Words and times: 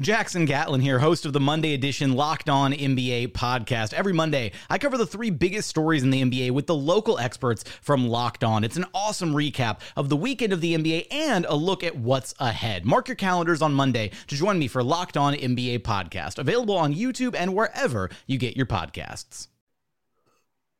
Jackson 0.00 0.46
Gatlin 0.46 0.80
here, 0.80 0.98
host 0.98 1.26
of 1.26 1.34
the 1.34 1.40
Monday 1.40 1.74
edition 1.74 2.14
Locked 2.14 2.48
On 2.48 2.72
NBA 2.72 3.32
podcast. 3.32 3.92
Every 3.92 4.14
Monday, 4.14 4.52
I 4.70 4.78
cover 4.78 4.96
the 4.96 5.06
three 5.06 5.28
biggest 5.28 5.68
stories 5.68 6.02
in 6.02 6.08
the 6.08 6.22
NBA 6.22 6.52
with 6.52 6.66
the 6.66 6.74
local 6.74 7.18
experts 7.18 7.64
from 7.82 8.08
Locked 8.08 8.42
On. 8.42 8.64
It's 8.64 8.78
an 8.78 8.86
awesome 8.94 9.34
recap 9.34 9.80
of 9.96 10.08
the 10.08 10.16
weekend 10.16 10.54
of 10.54 10.62
the 10.62 10.74
NBA 10.74 11.08
and 11.10 11.44
a 11.44 11.54
look 11.54 11.84
at 11.84 11.96
what's 11.96 12.34
ahead. 12.38 12.86
Mark 12.86 13.08
your 13.08 13.14
calendars 13.14 13.60
on 13.60 13.74
Monday 13.74 14.10
to 14.28 14.34
join 14.34 14.58
me 14.58 14.68
for 14.68 14.82
Locked 14.82 15.18
On 15.18 15.34
NBA 15.34 15.80
podcast, 15.80 16.38
available 16.38 16.78
on 16.78 16.94
YouTube 16.94 17.34
and 17.36 17.52
wherever 17.54 18.08
you 18.26 18.38
get 18.38 18.56
your 18.56 18.66
podcasts. 18.66 19.48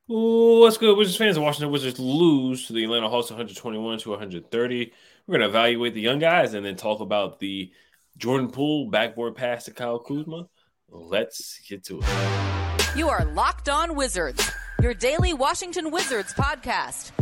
What's 0.07 0.79
good, 0.79 0.97
Wizards 0.97 1.19
fans? 1.19 1.37
The 1.37 1.43
Washington 1.43 1.71
Wizards 1.71 1.99
lose 1.99 2.67
to 2.69 2.73
the 2.73 2.84
Atlanta 2.84 3.11
Hawks 3.11 3.29
121 3.29 3.99
to 3.99 4.11
130. 4.11 4.93
We're 5.27 5.33
going 5.33 5.43
to 5.43 5.49
evaluate 5.49 5.93
the 5.93 6.01
young 6.01 6.21
guys 6.21 6.55
and 6.55 6.65
then 6.65 6.77
talk 6.77 7.01
about 7.01 7.39
the 7.39 7.71
Jordan 8.16 8.50
Poole 8.50 8.91
backboard 8.91 9.34
pass 9.34 9.64
to 9.64 9.72
Kyle 9.72 9.98
Kuzma. 9.98 10.47
Let's 10.89 11.61
get 11.69 11.84
to 11.84 12.00
it. 12.03 12.97
You 12.97 13.08
are 13.08 13.25
Locked 13.25 13.69
On 13.69 13.94
Wizards, 13.94 14.50
your 14.83 14.94
daily 14.94 15.33
Washington 15.33 15.91
Wizards 15.91 16.33
podcast. 16.34 17.12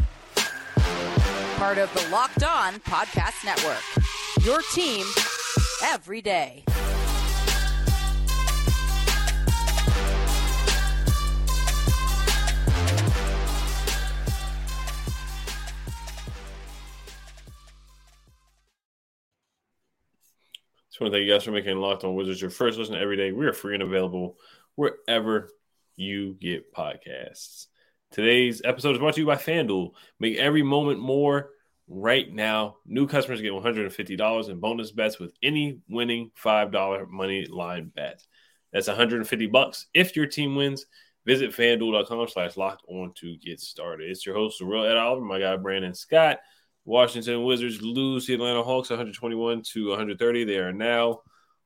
Part 1.59 1.79
of 1.79 1.93
the 1.93 2.09
Locked 2.11 2.45
On 2.45 2.75
Podcast 2.81 3.45
Network. 3.45 3.83
Your 4.45 4.63
team 4.73 5.05
every 5.85 6.23
day. 6.23 6.65
Just 20.99 21.03
want 21.03 21.13
to 21.13 21.19
thank 21.19 21.29
you 21.29 21.33
guys 21.33 21.45
for 21.45 21.53
making 21.53 21.77
Locked 21.77 22.03
On 22.03 22.17
Wizards 22.17 22.41
your 22.41 22.51
first 22.51 22.77
listen 22.77 22.97
every 22.97 23.17
day. 23.17 23.31
We 23.31 23.47
are 23.47 23.53
free 23.53 23.75
and 23.75 23.85
available 23.85 24.37
wherever 24.75 25.49
you 25.95 26.35
get 26.41 26.75
podcasts. 26.75 27.67
Today's 28.11 28.63
episode 28.65 28.97
is 28.97 28.99
brought 28.99 29.15
to 29.15 29.21
you 29.21 29.27
by 29.27 29.37
FanDuel. 29.37 29.93
Make 30.19 30.39
every 30.39 30.65
moment 30.65 30.99
more 30.99 31.51
right 31.87 32.29
now. 32.35 32.79
New 32.85 33.07
customers 33.07 33.41
get 33.41 33.53
$150 33.53 34.49
in 34.49 34.59
bonus 34.59 34.91
bets 34.91 35.21
with 35.21 35.33
any 35.41 35.79
winning 35.89 36.33
$5 36.45 37.09
money 37.09 37.47
line 37.47 37.93
bet. 37.95 38.21
That's 38.73 38.89
150 38.89 39.47
bucks 39.47 39.87
if 39.95 40.17
your 40.17 40.27
team 40.27 40.57
wins. 40.57 40.85
Visit 41.25 41.53
fanduel.com 41.53 42.27
slash 42.27 42.57
locked 42.57 42.83
on 42.89 43.13
to 43.19 43.37
get 43.37 43.61
started. 43.61 44.11
It's 44.11 44.27
your 44.27 44.35
host, 44.35 44.59
the 44.59 44.67
real 44.67 44.83
Ed 44.83 44.97
Oliver, 44.97 45.25
my 45.25 45.39
guy 45.39 45.55
Brandon 45.59 45.95
Scott. 45.95 46.41
Washington 46.89 47.45
Wizards 47.45 47.83
lose 47.83 48.27
the 48.27 48.33
Atlanta 48.33 48.63
Hawks 48.63 48.89
121 48.89 49.61
to 49.75 49.89
130. 49.91 50.45
They 50.45 50.57
are 50.57 50.73
now 50.73 51.21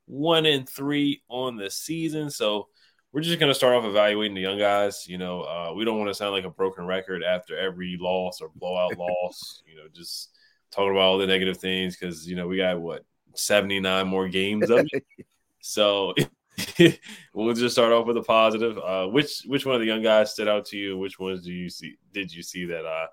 one 0.06 0.46
and 0.46 0.68
three 0.68 1.22
on 1.28 1.56
the 1.56 1.70
season. 1.70 2.28
So 2.28 2.66
we're 3.12 3.20
just 3.20 3.38
going 3.38 3.48
to 3.48 3.54
start 3.54 3.76
off 3.76 3.84
evaluating 3.84 4.34
the 4.34 4.40
young 4.40 4.58
guys. 4.58 5.06
You 5.06 5.18
know, 5.18 5.42
uh, 5.42 5.74
we 5.76 5.84
don't 5.84 5.96
want 5.96 6.10
to 6.10 6.14
sound 6.14 6.32
like 6.32 6.44
a 6.44 6.50
broken 6.50 6.86
record 6.86 7.22
after 7.22 7.56
every 7.56 7.96
loss 8.00 8.40
or 8.40 8.50
blowout 8.56 8.98
loss. 8.98 9.62
You 9.64 9.76
know, 9.76 9.84
just 9.94 10.30
talking 10.72 10.90
about 10.90 11.02
all 11.02 11.18
the 11.18 11.26
negative 11.28 11.58
things 11.58 11.96
because 11.96 12.26
you 12.26 12.34
know 12.34 12.48
we 12.48 12.56
got 12.56 12.80
what 12.80 13.04
79 13.36 14.08
more 14.08 14.26
games 14.26 14.70
of 14.70 14.84
it. 14.90 15.04
so 15.60 16.14
we'll 17.32 17.54
just 17.54 17.76
start 17.76 17.92
off 17.92 18.08
with 18.08 18.16
a 18.16 18.22
positive. 18.22 18.76
Uh, 18.76 19.06
which 19.06 19.42
which 19.46 19.64
one 19.66 19.76
of 19.76 19.80
the 19.80 19.86
young 19.86 20.02
guys 20.02 20.32
stood 20.32 20.48
out 20.48 20.64
to 20.66 20.76
you? 20.76 20.98
Which 20.98 21.20
ones 21.20 21.44
do 21.44 21.52
you 21.52 21.70
see? 21.70 21.94
Did 22.12 22.34
you 22.34 22.42
see 22.42 22.64
that 22.64 22.84
uh, 22.84 23.06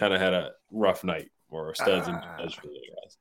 kind 0.00 0.14
of 0.14 0.20
had 0.20 0.32
a 0.32 0.50
rough 0.72 1.04
night 1.04 1.28
or 1.50 1.74
studs 1.74 2.08
and 2.08 2.22
studs 2.38 2.54
for 2.54 2.62
the 2.68 2.80
guys? 3.02 3.16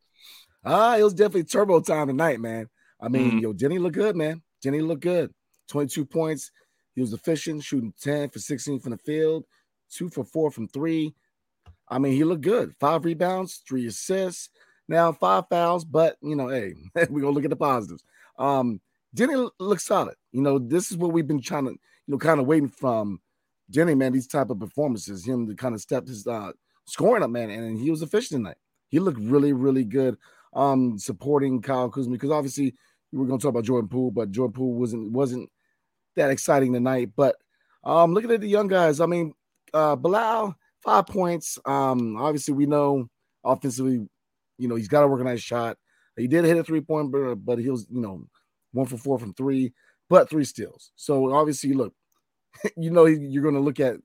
Ah, 0.63 0.97
it 0.97 1.03
was 1.03 1.13
definitely 1.13 1.43
turbo 1.43 1.81
time 1.81 2.07
tonight, 2.07 2.39
man. 2.39 2.69
I 3.01 3.09
mean, 3.09 3.33
Mhm. 3.37 3.41
yo, 3.41 3.53
Deni 3.53 3.79
looked 3.79 3.95
good, 3.95 4.15
man. 4.15 4.41
Jenny 4.63 4.81
looked 4.81 5.03
good. 5.03 5.33
22 5.67 6.05
points. 6.05 6.51
He 6.95 7.01
was 7.01 7.13
efficient, 7.13 7.63
shooting 7.63 7.93
10 7.99 8.29
for 8.29 8.39
16 8.39 8.79
from 8.79 8.91
the 8.91 8.97
field, 8.97 9.45
two 9.89 10.09
for 10.09 10.23
four 10.23 10.51
from 10.51 10.67
three. 10.69 11.13
I 11.89 11.99
mean, 11.99 12.13
he 12.13 12.23
looked 12.23 12.41
good. 12.43 12.73
Five 12.79 13.03
rebounds, 13.05 13.61
three 13.67 13.85
assists. 13.87 14.49
Now 14.87 15.11
five 15.11 15.45
fouls, 15.49 15.85
but 15.85 16.17
you 16.21 16.35
know, 16.35 16.47
hey, 16.47 16.73
we're 17.09 17.21
gonna 17.21 17.31
look 17.31 17.43
at 17.43 17.49
the 17.51 17.55
positives. 17.55 18.03
Um, 18.37 18.79
Deni 19.15 19.33
l- 19.33 19.53
looks 19.59 19.85
solid. 19.85 20.15
You 20.31 20.41
know, 20.41 20.59
this 20.59 20.91
is 20.91 20.97
what 20.97 21.11
we've 21.13 21.27
been 21.27 21.41
trying 21.41 21.65
to, 21.65 21.71
you 21.71 21.77
know, 22.07 22.17
kind 22.17 22.39
of 22.39 22.47
waiting 22.47 22.69
from 22.69 23.21
Deni, 23.71 23.95
man. 23.97 24.13
These 24.13 24.27
type 24.27 24.49
of 24.49 24.59
performances, 24.59 25.25
him 25.25 25.47
to 25.47 25.55
kind 25.55 25.75
of 25.75 25.81
step 25.81 26.07
his 26.07 26.25
uh 26.27 26.51
scoring 26.89 27.23
up, 27.23 27.29
man, 27.29 27.49
and 27.49 27.79
he 27.79 27.91
was 27.91 28.01
efficient 28.01 28.39
tonight. 28.39 28.57
He 28.89 28.99
looked 28.99 29.19
really, 29.19 29.53
really 29.53 29.83
good. 29.83 30.17
Um, 30.53 30.97
supporting 30.97 31.61
Kyle 31.61 31.89
Kuzma 31.89 32.13
because 32.13 32.31
obviously 32.31 32.73
we're 33.11 33.27
gonna 33.27 33.39
talk 33.39 33.49
about 33.49 33.65
Jordan 33.65 33.87
Poole, 33.87 34.11
but 34.11 34.31
Jordan 34.31 34.53
Poole 34.53 34.73
wasn't 34.73 35.11
wasn't 35.11 35.49
that 36.15 36.31
exciting 36.31 36.73
tonight. 36.73 37.11
But 37.15 37.35
um, 37.83 38.13
looking 38.13 38.31
at 38.31 38.41
the 38.41 38.47
young 38.47 38.67
guys, 38.67 38.99
I 38.99 39.05
mean, 39.05 39.33
uh, 39.73 39.95
Bilal 39.95 40.55
five 40.81 41.07
points. 41.07 41.59
Um, 41.65 42.17
obviously 42.17 42.53
we 42.53 42.65
know 42.65 43.09
offensively, 43.43 44.07
you 44.57 44.67
know, 44.67 44.75
he's 44.75 44.87
got 44.87 45.01
to 45.01 45.07
work 45.07 45.21
a 45.21 45.23
nice 45.23 45.41
shot. 45.41 45.77
He 46.17 46.27
did 46.27 46.45
hit 46.45 46.57
a 46.57 46.63
three 46.63 46.81
point, 46.81 47.11
but, 47.11 47.35
but 47.35 47.59
he 47.59 47.69
was, 47.69 47.87
you 47.89 48.01
know, 48.01 48.25
one 48.71 48.85
for 48.85 48.97
four 48.97 49.19
from 49.19 49.33
three, 49.33 49.73
but 50.09 50.29
three 50.29 50.43
steals. 50.43 50.91
So 50.95 51.33
obviously, 51.33 51.73
look, 51.73 51.93
you 52.77 52.91
know, 52.91 53.05
you're 53.05 53.43
going 53.43 53.55
to 53.55 53.61
look 53.61 53.79
at 53.79 53.97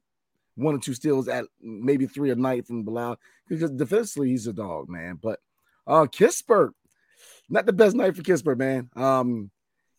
one 0.57 0.75
or 0.75 0.79
two 0.79 0.95
steals 0.95 1.29
at 1.29 1.47
maybe 1.61 2.07
three 2.07 2.31
a 2.31 2.35
night 2.35 2.67
from 2.67 2.85
Bilal 2.85 3.19
because 3.49 3.71
defensively 3.71 4.31
he's 4.31 4.47
a 4.47 4.53
dog, 4.53 4.89
man. 4.89 5.19
But 5.21 5.41
uh 5.87 6.07
Kispert, 6.07 6.71
not 7.49 7.67
the 7.67 7.73
best 7.73 7.97
night 7.97 8.17
for 8.17 8.23
Kispert, 8.23 8.59
man. 8.59 8.89
Um, 8.97 9.51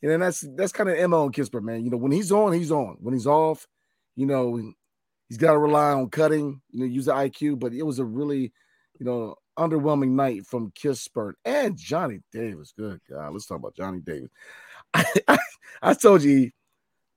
and 0.01 0.11
then 0.11 0.19
that's 0.19 0.45
that's 0.55 0.71
kind 0.71 0.89
of 0.89 1.09
MO 1.09 1.23
on 1.23 1.31
Kispert, 1.31 1.63
man. 1.63 1.83
You 1.83 1.91
know, 1.91 1.97
when 1.97 2.11
he's 2.11 2.31
on, 2.31 2.53
he's 2.53 2.72
on. 2.72 2.97
When 2.99 3.13
he's 3.13 3.28
off, 3.28 3.67
you 4.16 4.25
know, 4.25 4.73
he's 5.29 5.37
got 5.37 5.53
to 5.53 5.57
rely 5.57 5.91
on 5.91 6.09
cutting, 6.09 6.61
you 6.72 6.79
know, 6.79 6.85
use 6.85 7.05
the 7.05 7.13
IQ. 7.13 7.59
But 7.59 7.73
it 7.73 7.84
was 7.84 7.99
a 7.99 8.05
really, 8.05 8.53
you 8.99 9.05
know, 9.05 9.35
underwhelming 9.57 10.09
night 10.09 10.46
from 10.46 10.72
Kispert 10.72 11.34
and 11.43 11.78
Johnny 11.78 12.19
Davis. 12.31 12.73
Good 12.78 12.99
God, 13.09 13.34
let's 13.34 13.47
talk 13.47 13.57
about 13.57 13.75
Johnny 13.75 13.99
Davis. 13.99 14.29
I, 14.93 15.05
I, 15.28 15.37
I 15.81 15.93
told 15.93 16.23
you, 16.23 16.52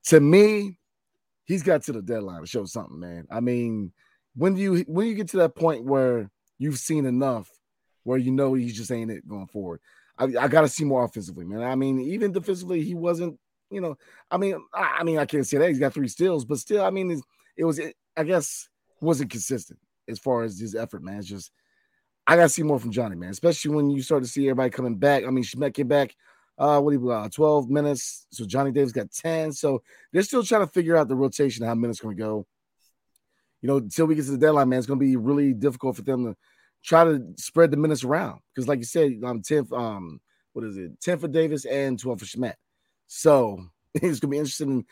to 0.05 0.19
me, 0.19 0.78
he's 1.49 1.63
got 1.63 1.81
to 1.83 1.91
the 1.91 2.01
deadline 2.01 2.41
to 2.41 2.47
show 2.47 2.63
something, 2.65 2.99
man. 2.99 3.25
I 3.29 3.39
mean, 3.39 3.91
when 4.35 4.55
you 4.55 4.85
when 4.87 5.07
you 5.07 5.15
get 5.15 5.29
to 5.29 5.37
that 5.37 5.55
point 5.55 5.83
where 5.83 6.29
you've 6.59 6.77
seen 6.77 7.05
enough, 7.05 7.49
where 8.03 8.19
you 8.19 8.31
know 8.31 8.53
he 8.53 8.71
just 8.71 8.91
ain't 8.91 9.11
it 9.11 9.27
going 9.27 9.47
forward. 9.47 9.81
I, 10.17 10.25
I 10.39 10.47
got 10.47 10.61
to 10.61 10.69
see 10.69 10.83
more 10.85 11.03
offensively, 11.03 11.45
man. 11.45 11.63
I 11.63 11.75
mean, 11.75 11.99
even 11.99 12.31
defensively, 12.31 12.83
he 12.83 12.93
wasn't. 12.93 13.37
You 13.71 13.81
know, 13.81 13.97
I 14.31 14.37
mean, 14.37 14.59
I, 14.73 14.97
I 14.99 15.03
mean, 15.03 15.17
I 15.17 15.25
can't 15.25 15.45
say 15.45 15.57
that 15.57 15.69
he's 15.69 15.79
got 15.79 15.93
three 15.93 16.07
steals, 16.07 16.45
but 16.45 16.57
still, 16.59 16.83
I 16.83 16.91
mean, 16.91 17.21
it, 17.57 17.63
was. 17.63 17.79
It, 17.79 17.95
I 18.15 18.23
guess 18.23 18.69
wasn't 19.01 19.31
consistent 19.31 19.79
as 20.07 20.19
far 20.19 20.43
as 20.43 20.59
his 20.59 20.75
effort, 20.75 21.03
man. 21.03 21.17
It's 21.17 21.27
just 21.27 21.51
I 22.27 22.35
got 22.35 22.43
to 22.43 22.49
see 22.49 22.63
more 22.63 22.79
from 22.79 22.91
Johnny, 22.91 23.15
man. 23.15 23.31
Especially 23.31 23.71
when 23.71 23.89
you 23.89 24.03
start 24.03 24.23
to 24.23 24.29
see 24.29 24.47
everybody 24.47 24.69
coming 24.69 24.95
back. 24.97 25.23
I 25.25 25.31
mean, 25.31 25.43
Shamet 25.43 25.73
came 25.73 25.87
back. 25.87 26.15
Uh, 26.59 26.81
what 26.81 26.91
do 26.91 26.99
you 26.99 27.09
uh, 27.09 27.29
12 27.29 27.69
minutes. 27.69 28.27
So 28.31 28.45
Johnny 28.45 28.71
Davis 28.71 28.91
got 28.91 29.11
10. 29.11 29.53
So 29.53 29.81
they're 30.11 30.23
still 30.23 30.43
trying 30.43 30.61
to 30.61 30.71
figure 30.71 30.97
out 30.97 31.07
the 31.07 31.15
rotation, 31.15 31.65
how 31.65 31.73
minutes 31.73 32.01
going 32.01 32.17
to 32.17 32.21
go. 32.21 32.45
You 33.61 33.67
know, 33.67 33.77
until 33.77 34.05
we 34.05 34.15
get 34.15 34.25
to 34.25 34.31
the 34.31 34.37
deadline, 34.37 34.67
man, 34.69 34.79
it's 34.79 34.87
going 34.87 34.99
to 34.99 35.05
be 35.05 35.15
really 35.15 35.53
difficult 35.53 35.95
for 35.95 36.01
them 36.01 36.25
to 36.25 36.35
try 36.83 37.05
to 37.05 37.23
spread 37.37 37.71
the 37.71 37.77
minutes 37.77 38.03
around 38.03 38.41
because, 38.53 38.67
like 38.67 38.79
you 38.79 38.85
said, 38.85 39.13
um, 39.23 39.41
10, 39.41 39.67
um, 39.73 40.19
what 40.53 40.65
is 40.65 40.77
it, 40.77 40.99
10 41.01 41.19
for 41.19 41.27
Davis 41.29 41.65
and 41.65 41.97
12 41.97 42.19
for 42.19 42.25
Shamet. 42.25 42.55
So 43.07 43.65
it's 43.93 44.19
going 44.19 44.19
to 44.19 44.27
be 44.27 44.37
interesting 44.37 44.85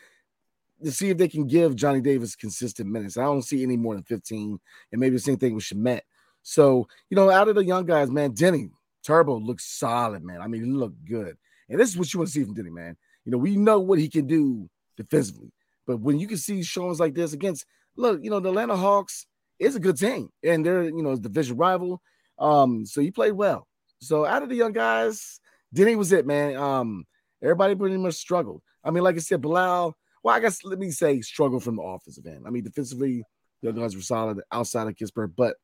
to 0.82 0.92
see 0.92 1.10
if 1.10 1.18
they 1.18 1.28
can 1.28 1.46
give 1.46 1.76
Johnny 1.76 2.00
Davis 2.00 2.36
consistent 2.36 2.88
minutes. 2.88 3.18
I 3.18 3.24
don't 3.24 3.42
see 3.42 3.62
any 3.62 3.76
more 3.76 3.94
than 3.94 4.04
15, 4.04 4.58
and 4.92 5.00
maybe 5.00 5.16
the 5.16 5.20
same 5.20 5.38
thing 5.38 5.54
with 5.54 5.64
Shamet. 5.64 6.02
So, 6.42 6.88
you 7.10 7.16
know, 7.16 7.30
out 7.30 7.48
of 7.48 7.56
the 7.56 7.64
young 7.64 7.84
guys, 7.84 8.10
man, 8.10 8.32
Deni 8.32 8.70
Turbo 9.02 9.38
looks 9.38 9.64
solid, 9.64 10.22
man. 10.22 10.40
I 10.40 10.46
mean, 10.46 10.64
he 10.64 10.70
looked 10.70 11.04
good. 11.04 11.36
And 11.68 11.78
this 11.78 11.90
is 11.90 11.98
what 11.98 12.12
you 12.12 12.20
want 12.20 12.28
to 12.28 12.32
see 12.32 12.44
from 12.44 12.54
Deni, 12.54 12.70
man. 12.70 12.96
You 13.24 13.32
know, 13.32 13.38
we 13.38 13.56
know 13.56 13.78
what 13.80 13.98
he 13.98 14.08
can 14.08 14.26
do 14.26 14.68
defensively, 14.96 15.52
but 15.86 16.00
when 16.00 16.18
you 16.18 16.26
can 16.26 16.38
see 16.38 16.62
showings 16.62 16.98
like 16.98 17.14
this 17.14 17.32
against, 17.32 17.66
look, 17.96 18.20
you 18.22 18.30
know, 18.30 18.40
the 18.40 18.48
Atlanta 18.48 18.76
Hawks 18.76 19.26
is 19.58 19.76
a 19.76 19.80
good 19.80 19.98
team, 19.98 20.30
and 20.42 20.64
they're, 20.64 20.84
you 20.84 21.02
know, 21.02 21.16
division 21.16 21.56
rival. 21.56 22.00
Um, 22.38 22.86
so 22.86 23.00
he 23.00 23.10
played 23.10 23.32
well. 23.32 23.66
So 24.00 24.24
out 24.24 24.42
of 24.42 24.48
the 24.48 24.54
young 24.54 24.72
guys, 24.72 25.40
Deni 25.74 25.96
was 25.96 26.12
it, 26.12 26.26
man. 26.26 26.56
Um, 26.56 27.04
everybody 27.42 27.74
pretty 27.74 27.96
much 27.96 28.14
struggled. 28.14 28.62
I 28.84 28.90
mean, 28.90 29.02
like 29.02 29.16
I 29.16 29.18
said, 29.18 29.42
Bilal, 29.42 29.96
well, 30.22 30.34
I 30.34 30.40
guess 30.40 30.64
let 30.64 30.78
me 30.78 30.90
say 30.90 31.20
struggle 31.20 31.60
from 31.60 31.76
the 31.76 31.82
offensive 31.82 32.26
end. 32.26 32.44
I 32.46 32.50
mean, 32.50 32.64
defensively, 32.64 33.24
the 33.60 33.68
young 33.68 33.80
guys 33.80 33.94
were 33.94 34.02
solid 34.02 34.40
outside 34.52 34.86
of 34.86 34.94
Kispert, 34.94 35.32
but 35.36 35.56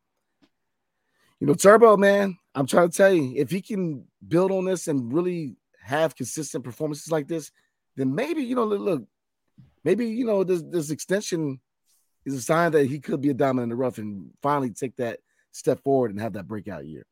you 1.40 1.46
know, 1.46 1.54
Turbo, 1.54 1.96
man, 1.96 2.38
I'm 2.54 2.66
trying 2.66 2.90
to 2.90 2.96
tell 2.96 3.12
you, 3.12 3.34
if 3.36 3.50
he 3.50 3.60
can 3.60 4.06
build 4.26 4.50
on 4.50 4.64
this 4.64 4.88
and 4.88 5.12
really 5.12 5.56
have 5.84 6.16
consistent 6.16 6.64
performances 6.64 7.10
like 7.10 7.28
this, 7.28 7.50
then 7.96 8.14
maybe 8.14 8.42
you 8.42 8.54
know, 8.54 8.64
look, 8.64 9.04
maybe 9.84 10.06
you 10.06 10.24
know, 10.24 10.44
this 10.44 10.62
this 10.62 10.90
extension 10.90 11.60
is 12.24 12.34
a 12.34 12.42
sign 12.42 12.72
that 12.72 12.86
he 12.86 12.98
could 12.98 13.20
be 13.20 13.30
a 13.30 13.34
diamond 13.34 13.64
in 13.64 13.68
the 13.68 13.76
rough 13.76 13.98
and 13.98 14.30
finally 14.42 14.70
take 14.70 14.96
that 14.96 15.20
step 15.52 15.82
forward 15.82 16.10
and 16.10 16.20
have 16.20 16.32
that 16.32 16.48
breakout 16.48 16.86
year. 16.86 17.06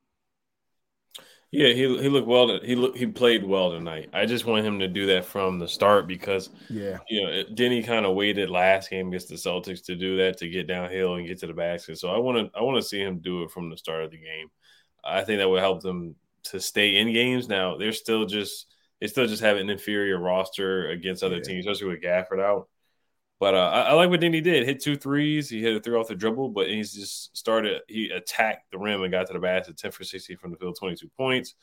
Yeah, 1.50 1.68
he 1.68 1.82
he 2.00 2.08
looked 2.08 2.26
well. 2.26 2.60
He 2.64 2.74
look 2.74 2.96
he 2.96 3.06
played 3.06 3.44
well 3.44 3.72
tonight. 3.72 4.08
I 4.14 4.24
just 4.24 4.46
want 4.46 4.64
him 4.64 4.78
to 4.78 4.88
do 4.88 5.04
that 5.08 5.26
from 5.26 5.58
the 5.58 5.68
start 5.68 6.06
because 6.06 6.48
yeah, 6.70 6.96
you 7.10 7.22
know, 7.22 7.44
Deni 7.52 7.86
kind 7.86 8.06
of 8.06 8.14
waited 8.14 8.48
last 8.48 8.88
game 8.88 9.08
against 9.08 9.28
the 9.28 9.34
Celtics 9.34 9.84
to 9.84 9.94
do 9.94 10.16
that 10.16 10.38
to 10.38 10.48
get 10.48 10.66
downhill 10.66 11.16
and 11.16 11.26
get 11.26 11.40
to 11.40 11.46
the 11.46 11.52
basket. 11.52 11.98
So 11.98 12.08
I 12.08 12.16
want 12.16 12.38
to 12.38 12.58
I 12.58 12.62
want 12.62 12.82
to 12.82 12.88
see 12.88 13.00
him 13.00 13.18
do 13.18 13.42
it 13.42 13.50
from 13.50 13.68
the 13.68 13.76
start 13.76 14.02
of 14.02 14.10
the 14.10 14.16
game. 14.16 14.48
I 15.04 15.24
think 15.24 15.40
that 15.40 15.48
would 15.48 15.60
help 15.60 15.82
them 15.82 16.16
to 16.44 16.60
stay 16.60 16.96
in 16.96 17.12
games. 17.12 17.48
Now 17.48 17.76
they're 17.76 17.92
still 17.92 18.26
just 18.26 18.66
they 19.00 19.06
still 19.08 19.26
just 19.26 19.42
have 19.42 19.56
an 19.56 19.68
inferior 19.68 20.18
roster 20.18 20.88
against 20.90 21.22
other 21.22 21.36
yeah. 21.36 21.42
teams, 21.42 21.66
especially 21.66 21.94
with 21.94 22.02
Gafford 22.02 22.40
out. 22.40 22.68
But 23.40 23.54
uh, 23.54 23.70
I, 23.74 23.80
I, 23.80 23.92
like 23.94 24.08
what 24.08 24.20
Deni 24.20 24.40
did. 24.40 24.64
Hit 24.64 24.80
two 24.80 24.94
threes. 24.94 25.48
He 25.48 25.60
hit 25.60 25.74
a 25.74 25.80
three 25.80 25.96
off 25.96 26.06
the 26.06 26.14
dribble, 26.14 26.50
but 26.50 26.68
he's 26.68 26.94
just 26.94 27.36
started. 27.36 27.80
He 27.88 28.10
attacked 28.10 28.70
the 28.70 28.78
rim 28.78 29.02
and 29.02 29.10
got 29.10 29.26
to 29.26 29.32
the 29.32 29.40
basket. 29.40 29.76
Ten 29.76 29.90
for 29.90 30.04
sixty 30.04 30.36
from 30.36 30.52
the 30.52 30.56
field, 30.56 30.76
twenty 30.78 30.94
two 30.94 31.10
points. 31.16 31.56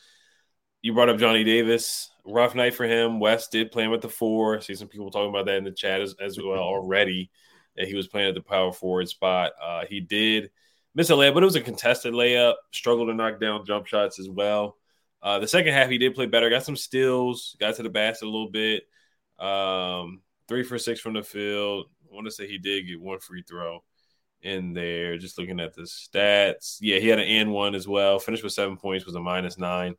You 0.82 0.94
brought 0.94 1.08
up 1.08 1.18
Johnny 1.18 1.46
Davis. 1.46 2.12
Rough 2.26 2.56
night 2.56 2.74
for 2.74 2.86
him. 2.86 3.22
Wes 3.22 3.48
did 3.48 3.72
play 3.72 3.86
him 3.86 3.94
at 3.94 4.02
the 4.02 4.10
four. 4.10 4.58
I 4.58 4.60
see 4.60 4.76
some 4.76 4.90
people 4.90 5.10
talking 5.10 5.30
about 5.30 5.46
that 5.46 5.56
in 5.56 5.64
the 5.64 5.72
chat 5.72 6.02
as, 6.02 6.16
as 6.20 6.38
well 6.38 6.48
already. 6.60 7.32
That 7.78 7.88
he 7.88 7.96
was 7.96 8.10
playing 8.10 8.28
at 8.28 8.36
the 8.36 8.42
power 8.42 8.74
forward 8.74 9.08
spot. 9.08 9.54
Uh, 9.64 9.86
he 9.90 10.02
did 10.02 10.52
miss 10.96 11.10
a 11.10 11.14
layup, 11.14 11.34
but 11.34 11.44
it 11.44 11.46
was 11.46 11.56
a 11.56 11.62
contested 11.62 12.14
layup. 12.14 12.56
Struggled 12.72 13.10
to 13.10 13.14
knock 13.14 13.40
down 13.40 13.66
jump 13.66 13.88
shots 13.88 14.20
as 14.20 14.30
well. 14.30 14.78
Uh, 15.22 15.40
the 15.40 15.48
second 15.48 15.74
half, 15.74 15.90
he 15.90 15.98
did 15.98 16.16
play 16.16 16.26
better. 16.26 16.50
Got 16.50 16.64
some 16.64 16.76
steals. 16.76 17.56
Got 17.60 17.76
to 17.76 17.84
the 17.84 17.90
basket 17.90 18.26
a 18.26 18.30
little 18.30 18.50
bit. 18.50 18.84
Um, 19.38 20.22
three 20.48 20.64
for 20.64 20.78
six 20.78 21.00
from 21.00 21.14
the 21.14 21.24
field. 21.24 21.88
I 22.10 22.16
want 22.16 22.28
to 22.28 22.32
say 22.32 22.48
he 22.48 22.58
did 22.58 22.88
get 22.88 23.02
one 23.02 23.20
free 23.20 23.44
throw 23.44 23.84
in 24.42 24.74
there. 24.74 25.18
Just 25.18 25.38
looking 25.38 25.60
at 25.60 25.74
the 25.74 25.84
stats, 25.84 26.78
yeah, 26.82 27.00
he 27.00 27.08
had 27.08 27.20
an 27.20 27.28
and 27.28 27.52
one 27.52 27.76
as 27.76 27.88
well. 27.88 28.20
Finished 28.20 28.44
with 28.44 28.54
seven 28.54 28.78
points, 28.78 29.06
was 29.06 29.16
a 29.16 29.20
minus 29.20 29.58
nine. 29.58 29.96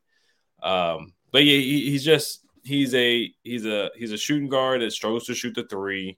Um, 0.61 1.13
but 1.31 1.45
yeah, 1.45 1.57
he, 1.57 1.89
he's 1.89 2.03
just 2.03 2.45
he's 2.63 2.93
a 2.93 3.31
he's 3.43 3.65
a 3.65 3.89
he's 3.95 4.11
a 4.11 4.17
shooting 4.17 4.49
guard 4.49 4.81
that 4.81 4.91
struggles 4.91 5.25
to 5.25 5.35
shoot 5.35 5.55
the 5.55 5.63
three, 5.63 6.17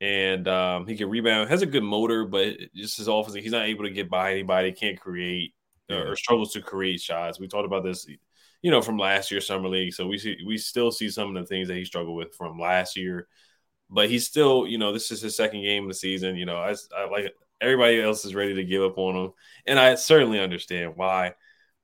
and 0.00 0.46
um, 0.48 0.86
he 0.86 0.96
can 0.96 1.08
rebound. 1.08 1.50
Has 1.50 1.62
a 1.62 1.66
good 1.66 1.82
motor, 1.82 2.24
but 2.24 2.56
just 2.74 2.98
his 2.98 3.08
offense, 3.08 3.34
he's 3.34 3.52
not 3.52 3.66
able 3.66 3.84
to 3.84 3.90
get 3.90 4.10
by 4.10 4.32
anybody. 4.32 4.72
Can't 4.72 5.00
create 5.00 5.54
yeah. 5.88 5.98
or 5.98 6.16
struggles 6.16 6.52
to 6.52 6.62
create 6.62 7.00
shots. 7.00 7.38
We 7.38 7.48
talked 7.48 7.66
about 7.66 7.84
this, 7.84 8.06
you 8.62 8.70
know, 8.70 8.82
from 8.82 8.98
last 8.98 9.30
year 9.30 9.40
summer 9.40 9.68
league. 9.68 9.94
So 9.94 10.06
we 10.06 10.18
see 10.18 10.36
we 10.46 10.58
still 10.58 10.90
see 10.90 11.10
some 11.10 11.34
of 11.34 11.42
the 11.42 11.46
things 11.46 11.68
that 11.68 11.76
he 11.76 11.84
struggled 11.84 12.16
with 12.16 12.34
from 12.34 12.58
last 12.58 12.96
year 12.96 13.28
but 13.90 14.10
he's 14.10 14.26
still, 14.26 14.66
you 14.66 14.78
know, 14.78 14.92
this 14.92 15.10
is 15.10 15.20
his 15.20 15.36
second 15.36 15.62
game 15.62 15.84
of 15.84 15.90
the 15.90 15.94
season. 15.94 16.36
You 16.36 16.46
know, 16.46 16.56
I, 16.56 16.74
I 16.96 17.08
like 17.08 17.32
everybody 17.60 18.00
else 18.00 18.24
is 18.24 18.34
ready 18.34 18.54
to 18.54 18.64
give 18.64 18.82
up 18.82 18.98
on 18.98 19.16
him, 19.16 19.32
and 19.66 19.78
I 19.78 19.94
certainly 19.94 20.40
understand 20.40 20.94
why. 20.96 21.34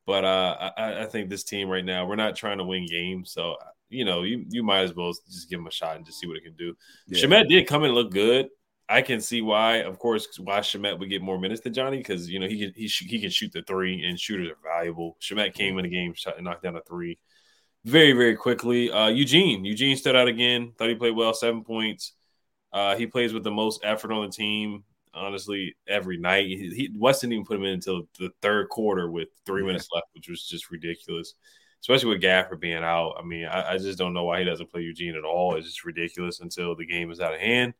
But 0.06 0.25
uh, 0.25 0.73
I, 0.77 1.03
I 1.03 1.06
think 1.06 1.31
this 1.31 1.45
team 1.45 1.69
right 1.69 1.85
now, 1.85 2.06
we're 2.06 2.17
not 2.17 2.37
trying 2.37 2.59
to 2.59 2.65
win 2.65 2.87
games, 2.87 3.33
so 3.33 3.56
you 3.91 4.05
know, 4.05 4.23
you 4.23 4.45
you 4.49 4.63
might 4.63 4.83
as 4.83 4.95
well 4.95 5.13
just 5.31 5.51
give 5.51 5.61
him 5.61 5.67
a 5.67 5.71
shot 5.71 5.97
and 5.97 6.07
just 6.07 6.19
see 6.19 6.27
what 6.27 6.37
it 6.37 6.45
can 6.45 6.55
do. 6.55 6.75
Yeah. 7.07 7.23
Shamet 7.23 7.49
did 7.49 7.67
come 7.67 7.85
and 7.85 7.95
look 7.95 8.11
good. 8.11 8.49
I 8.89 9.03
can 9.03 9.21
see 9.21 9.41
why, 9.41 9.83
of 9.83 9.99
course, 9.99 10.27
why 10.39 10.61
Shamet 10.61 10.99
would 10.99 11.11
get 11.11 11.23
more 11.23 11.39
minutes 11.39 11.61
than 11.61 11.75
Johnny 11.75 11.99
because 11.99 12.29
you 12.29 12.39
know 12.39 12.49
he 12.49 12.59
can 12.59 12.73
he, 12.75 12.87
he 12.87 13.21
can 13.21 13.31
shoot 13.31 13.53
the 13.53 13.63
three 13.63 14.05
and 14.05 14.19
shooters 14.19 14.49
are 14.49 14.59
valuable. 14.63 15.17
Shamet 15.21 15.55
came 15.55 15.79
in 15.79 15.85
the 15.85 15.91
game, 15.91 16.15
shot 16.15 16.37
and 16.37 16.45
knocked 16.45 16.63
down 16.63 16.77
a 16.77 16.83
three 16.83 17.19
very, 17.85 18.13
very 18.13 18.37
quickly. 18.37 18.91
Uh, 18.91 19.09
Eugene, 19.09 19.65
Eugene 19.65 19.97
stood 19.97 20.17
out 20.17 20.29
again. 20.29 20.73
Thought 20.77 20.89
he 20.89 20.95
played 20.95 21.17
well, 21.17 21.33
seven 21.33 21.65
points. 21.65 22.13
Uh, 22.73 22.97
he 22.97 23.07
plays 23.07 23.33
with 23.33 23.45
the 23.45 23.51
most 23.51 23.81
effort 23.85 24.13
on 24.13 24.27
the 24.27 24.33
team. 24.33 24.85
Honestly, 25.13 25.75
every 25.89 26.19
night 26.19 26.47
he, 26.47 26.71
he 26.71 26.91
Wes 26.97 27.21
didn't 27.21 27.33
even 27.33 27.45
put 27.45 27.57
him 27.57 27.65
in 27.65 27.75
until 27.75 28.03
the 28.19 28.31
third 28.43 28.69
quarter 28.69 29.11
with 29.11 29.29
three 29.45 29.63
yeah. 29.63 29.69
minutes 29.69 29.89
left, 29.93 30.07
which 30.15 30.29
was 30.29 30.47
just 30.47 30.71
ridiculous. 30.71 31.35
Especially 31.81 32.11
with 32.11 32.23
Gafford 32.23 32.61
being 32.61 32.85
out. 32.85 33.15
I 33.19 33.25
mean, 33.25 33.47
I, 33.47 33.73
I, 33.73 33.79
just 33.79 33.99
don't 33.99 34.12
know 34.12 34.25
why 34.25 34.41
he 34.41 34.44
doesn't 34.44 34.71
play 34.71 34.82
Eugene 34.82 35.17
at 35.17 35.25
all. 35.25 35.56
It's 35.56 35.67
just 35.67 35.85
ridiculous 35.85 36.41
until 36.41 36.77
the 36.77 36.85
game 36.85 37.11
is 37.11 37.21
out 37.21 37.32
of 37.32 37.41
hand. 37.41 37.73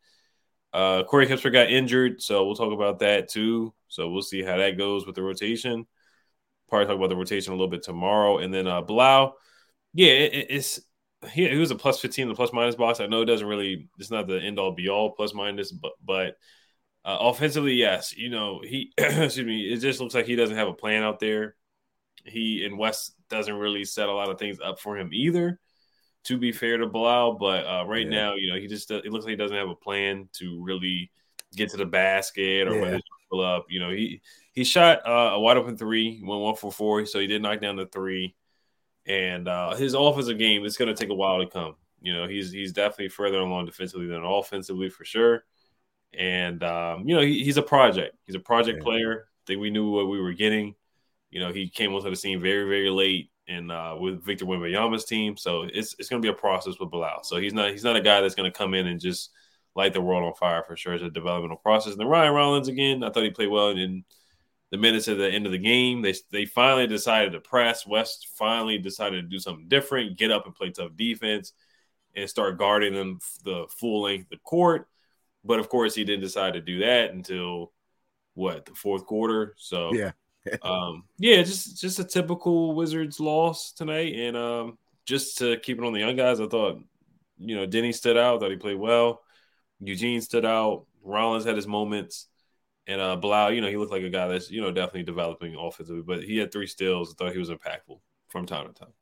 Uh, 0.73 1.03
Corey 1.05 1.27
Kispert 1.27 1.53
got 1.53 1.71
injured, 1.71 2.23
so 2.23 2.47
we'll 2.47 2.55
talk 2.55 2.73
about 2.73 3.01
that 3.01 3.29
too. 3.29 3.75
So 3.89 4.09
we'll 4.09 4.23
see 4.23 4.43
how 4.43 4.57
that 4.57 4.79
goes 4.79 5.05
with 5.05 5.17
the 5.17 5.23
rotation. 5.23 5.87
Probably 6.69 6.87
talk 6.87 6.97
about 6.97 7.11
the 7.11 7.17
rotation 7.17 7.53
a 7.53 7.57
little 7.57 7.69
bit 7.69 7.83
tomorrow, 7.83 8.39
and 8.39 8.55
then 8.55 8.67
uh, 8.67 8.81
Bilal– 8.81 9.35
yeah, 9.93 10.13
it, 10.13 10.47
it's 10.51 10.81
he, 11.33 11.49
he 11.49 11.57
was 11.57 11.71
a 11.71 11.77
plus 11.77 12.01
15 12.01 12.29
the 12.29 12.35
plus 12.35 12.53
minus 12.53 12.75
box. 12.75 13.01
I 13.01 13.07
know 13.07 13.23
it 13.23 13.27
doesn't 13.27 13.47
really 13.47 13.89
it's 13.99 14.11
not 14.11 14.27
the 14.27 14.41
end 14.41 14.59
all 14.59 14.73
be 14.73 14.89
all 14.89 15.13
plus 15.13 15.35
minus, 15.35 15.73
but 15.73 15.93
but 16.05 16.37
uh, 17.05 17.19
offensively, 17.21 17.75
yes, 17.75 18.17
you 18.17 18.31
know, 18.31 18.61
he 18.65 18.93
excuse 18.99 19.47
me, 19.47 19.73
it 19.73 19.79
just 19.79 20.01
looks 20.01 20.15
like 20.15 20.27
he 20.27 20.37
doesn't 20.37 20.57
have 20.57 20.69
a 20.69 20.75
plan 20.75 21.03
out 21.03 21.21
there. 21.21 21.57
He 22.25 22.65
and 22.65 22.79
Wes 22.79 23.13
doesn't 23.31 23.55
really 23.55 23.85
set 23.85 24.09
a 24.09 24.13
lot 24.13 24.29
of 24.29 24.39
things 24.39 24.59
up 24.63 24.81
for 24.81 24.99
him 24.99 25.11
either. 25.13 25.59
To 26.25 26.37
be 26.37 26.53
fair 26.53 26.77
to 26.77 26.87
Bilal, 26.87 27.39
but 27.39 27.65
uh, 27.65 27.85
right 27.87 28.05
yeah. 28.05 28.11
now, 28.11 28.35
you 28.35 28.53
know, 28.53 28.61
he 28.61 28.67
just 28.67 28.91
it 28.91 29.07
looks 29.07 29.25
like 29.25 29.31
he 29.31 29.37
doesn't 29.37 29.57
have 29.57 29.71
a 29.71 29.75
plan 29.75 30.29
to 30.35 30.63
really 30.63 31.11
get 31.57 31.71
to 31.71 31.79
the 31.79 31.87
basket 31.87 32.69
or 32.69 32.75
yeah. 32.75 32.99
pull 33.31 33.41
up. 33.41 33.67
You 33.71 33.81
know, 33.81 33.91
he 33.91 34.21
he 34.53 34.65
shot 34.65 34.99
uh, 35.07 35.33
a 35.33 35.41
wide 35.41 35.57
open 35.57 35.79
three, 35.79 36.21
went 36.23 36.43
one 36.43 36.57
for 36.57 36.71
four, 36.71 37.07
so 37.07 37.21
he 37.21 37.27
did 37.27 37.41
knock 37.41 37.63
down 37.63 37.77
the 37.77 37.87
three 37.87 38.35
and 39.07 39.49
uh, 39.49 39.75
his 39.75 39.95
offensive 39.95 40.39
game 40.39 40.65
it's 40.65 40.77
going 40.77 40.95
to 40.95 40.99
take 40.99 41.11
a 41.11 41.15
while 41.15 41.39
to 41.39 41.47
come. 41.47 41.75
You 42.01 42.15
know, 42.15 42.27
he's 42.27 42.51
he's 42.51 42.73
definitely 42.73 43.09
further 43.09 43.39
along 43.39 43.67
defensively 43.67 44.07
than 44.07 44.23
offensively 44.23 44.89
for 44.89 45.05
sure. 45.05 45.45
And 46.17 46.63
um, 46.63 47.09
you 47.09 47.15
know, 47.15 47.21
he, 47.21 47.45
he's 47.45 47.57
a 47.57 47.63
project. 47.63 48.17
He's 48.25 48.37
a 48.37 48.41
project 48.41 48.79
yeah. 48.79 48.85
player. 48.85 49.25
I 49.27 49.43
think 49.47 49.61
we 49.61 49.71
knew 49.71 49.91
what 49.91 50.09
we 50.09 50.21
were 50.21 50.33
getting. 50.33 50.75
You 51.31 51.41
know, 51.41 51.53
he 51.53 51.69
came 51.69 51.95
onto 51.95 52.11
the 52.11 52.17
scene 52.17 52.41
very 52.41 52.69
very 52.69 52.91
late 52.91 53.31
and 53.49 53.71
uh, 53.73 53.97
with 53.99 54.25
Victor 54.25 54.47
Wembanyama's 54.47 55.05
team. 55.05 55.37
So 55.37 55.63
it's 55.63 55.95
it's 55.99 56.09
going 56.09 56.23
to 56.23 56.27
be 56.27 56.33
a 56.33 56.37
process 56.37 56.79
with 56.79 56.91
Bilal. 56.91 57.25
So 57.25 57.39
he's 57.39 57.53
not 57.53 57.71
he's 57.71 57.85
not 57.85 57.97
a 57.97 58.01
guy 58.01 58.21
that's 58.21 58.35
going 58.35 58.51
to 58.51 58.57
come 58.57 58.75
in 58.75 58.87
and 58.87 59.01
just 59.01 59.31
light 59.75 59.93
the 59.93 60.01
world 60.01 60.25
on 60.25 60.35
fire 60.35 60.63
for 60.67 60.77
sure. 60.77 60.95
It's 60.95 61.03
a 61.03 61.11
developmental 61.11 61.57
process. 61.57 61.93
And 61.93 62.01
then 62.01 62.09
Ryan 62.09 62.35
Rollins 62.35 62.69
again, 62.69 63.03
I 63.03 63.11
thought 63.11 63.25
he 63.25 63.31
played 63.31 63.51
well 63.51 63.71
in 63.71 64.05
the 64.71 64.79
minutes 64.79 65.09
at 65.09 65.19
the 65.19 65.29
end 65.29 65.47
of 65.47 65.53
the 65.53 65.59
game. 65.59 66.03
They 66.03 66.15
they 66.31 66.47
finally 66.47 66.87
decided 66.87 67.33
to 67.33 67.41
press. 67.41 67.87
Wes 67.87 68.23
finally 68.37 68.79
decided 68.79 69.23
to 69.23 69.29
do 69.29 69.39
something 69.39 69.69
different, 69.69 70.17
get 70.17 70.31
up 70.31 70.47
and 70.47 70.55
play 70.55 70.71
tough 70.71 70.97
defense, 70.97 71.53
and 72.15 72.29
start 72.31 72.59
guarding 72.59 72.95
them 72.95 73.19
the 73.45 73.67
full 73.79 74.03
length 74.03 74.25
of 74.25 74.31
the 74.31 74.37
court. 74.39 74.87
But 75.45 75.59
of 75.59 75.69
course, 75.69 75.95
he 75.95 76.05
didn't 76.05 76.23
decide 76.23 76.55
to 76.55 76.61
do 76.61 76.81
that 76.81 77.11
until 77.11 77.73
what 78.35 78.67
the 78.67 78.75
fourth 78.75 79.07
quarter. 79.07 79.55
So 79.59 79.93
yeah, 79.93 80.13
um, 80.63 81.05
yeah, 81.19 81.43
just 81.43 81.81
just 81.81 81.99
a 81.99 82.05
typical 82.05 82.75
Wizards 82.75 83.21
loss 83.21 83.73
tonight, 83.73 84.15
and 84.15 84.37
um, 84.37 84.79
just 85.07 85.39
to 85.39 85.59
keep 85.59 85.79
it 85.79 85.85
on 85.85 85.93
the 85.93 86.01
young 86.01 86.17
guys, 86.17 86.41
I 86.41 86.47
thought 86.47 86.79
you 87.39 87.57
know 87.57 87.67
Deni 87.67 87.95
stood 87.95 88.17
out. 88.17 88.41
Thought 88.41 88.51
he 88.51 88.57
played 88.57 88.79
well. 88.79 89.23
Eugene 89.81 90.21
stood 90.21 90.45
out. 90.45 90.87
Rollins 91.03 91.45
had 91.45 91.57
his 91.57 91.67
moments. 91.67 92.27
And 92.87 93.01
uh, 93.01 93.17
Bilal, 93.17 93.53
you 93.53 93.61
know, 93.61 93.69
he 93.69 93.77
looked 93.77 93.93
like 93.93 94.03
a 94.03 94.11
guy 94.11 94.27
that's, 94.29 94.51
you 94.51 94.61
know, 94.61 94.73
definitely 94.73 95.05
developing 95.05 95.55
offensively, 95.55 96.03
but 96.03 96.25
he 96.25 96.39
had 96.39 96.51
three 96.51 96.67
steals. 96.67 97.13
I 97.13 97.15
thought 97.17 97.33
he 97.33 97.39
was 97.39 97.51
impactful 97.51 98.01
from 98.29 98.47
time 98.47 98.67
to 98.67 98.73
time. 98.73 98.93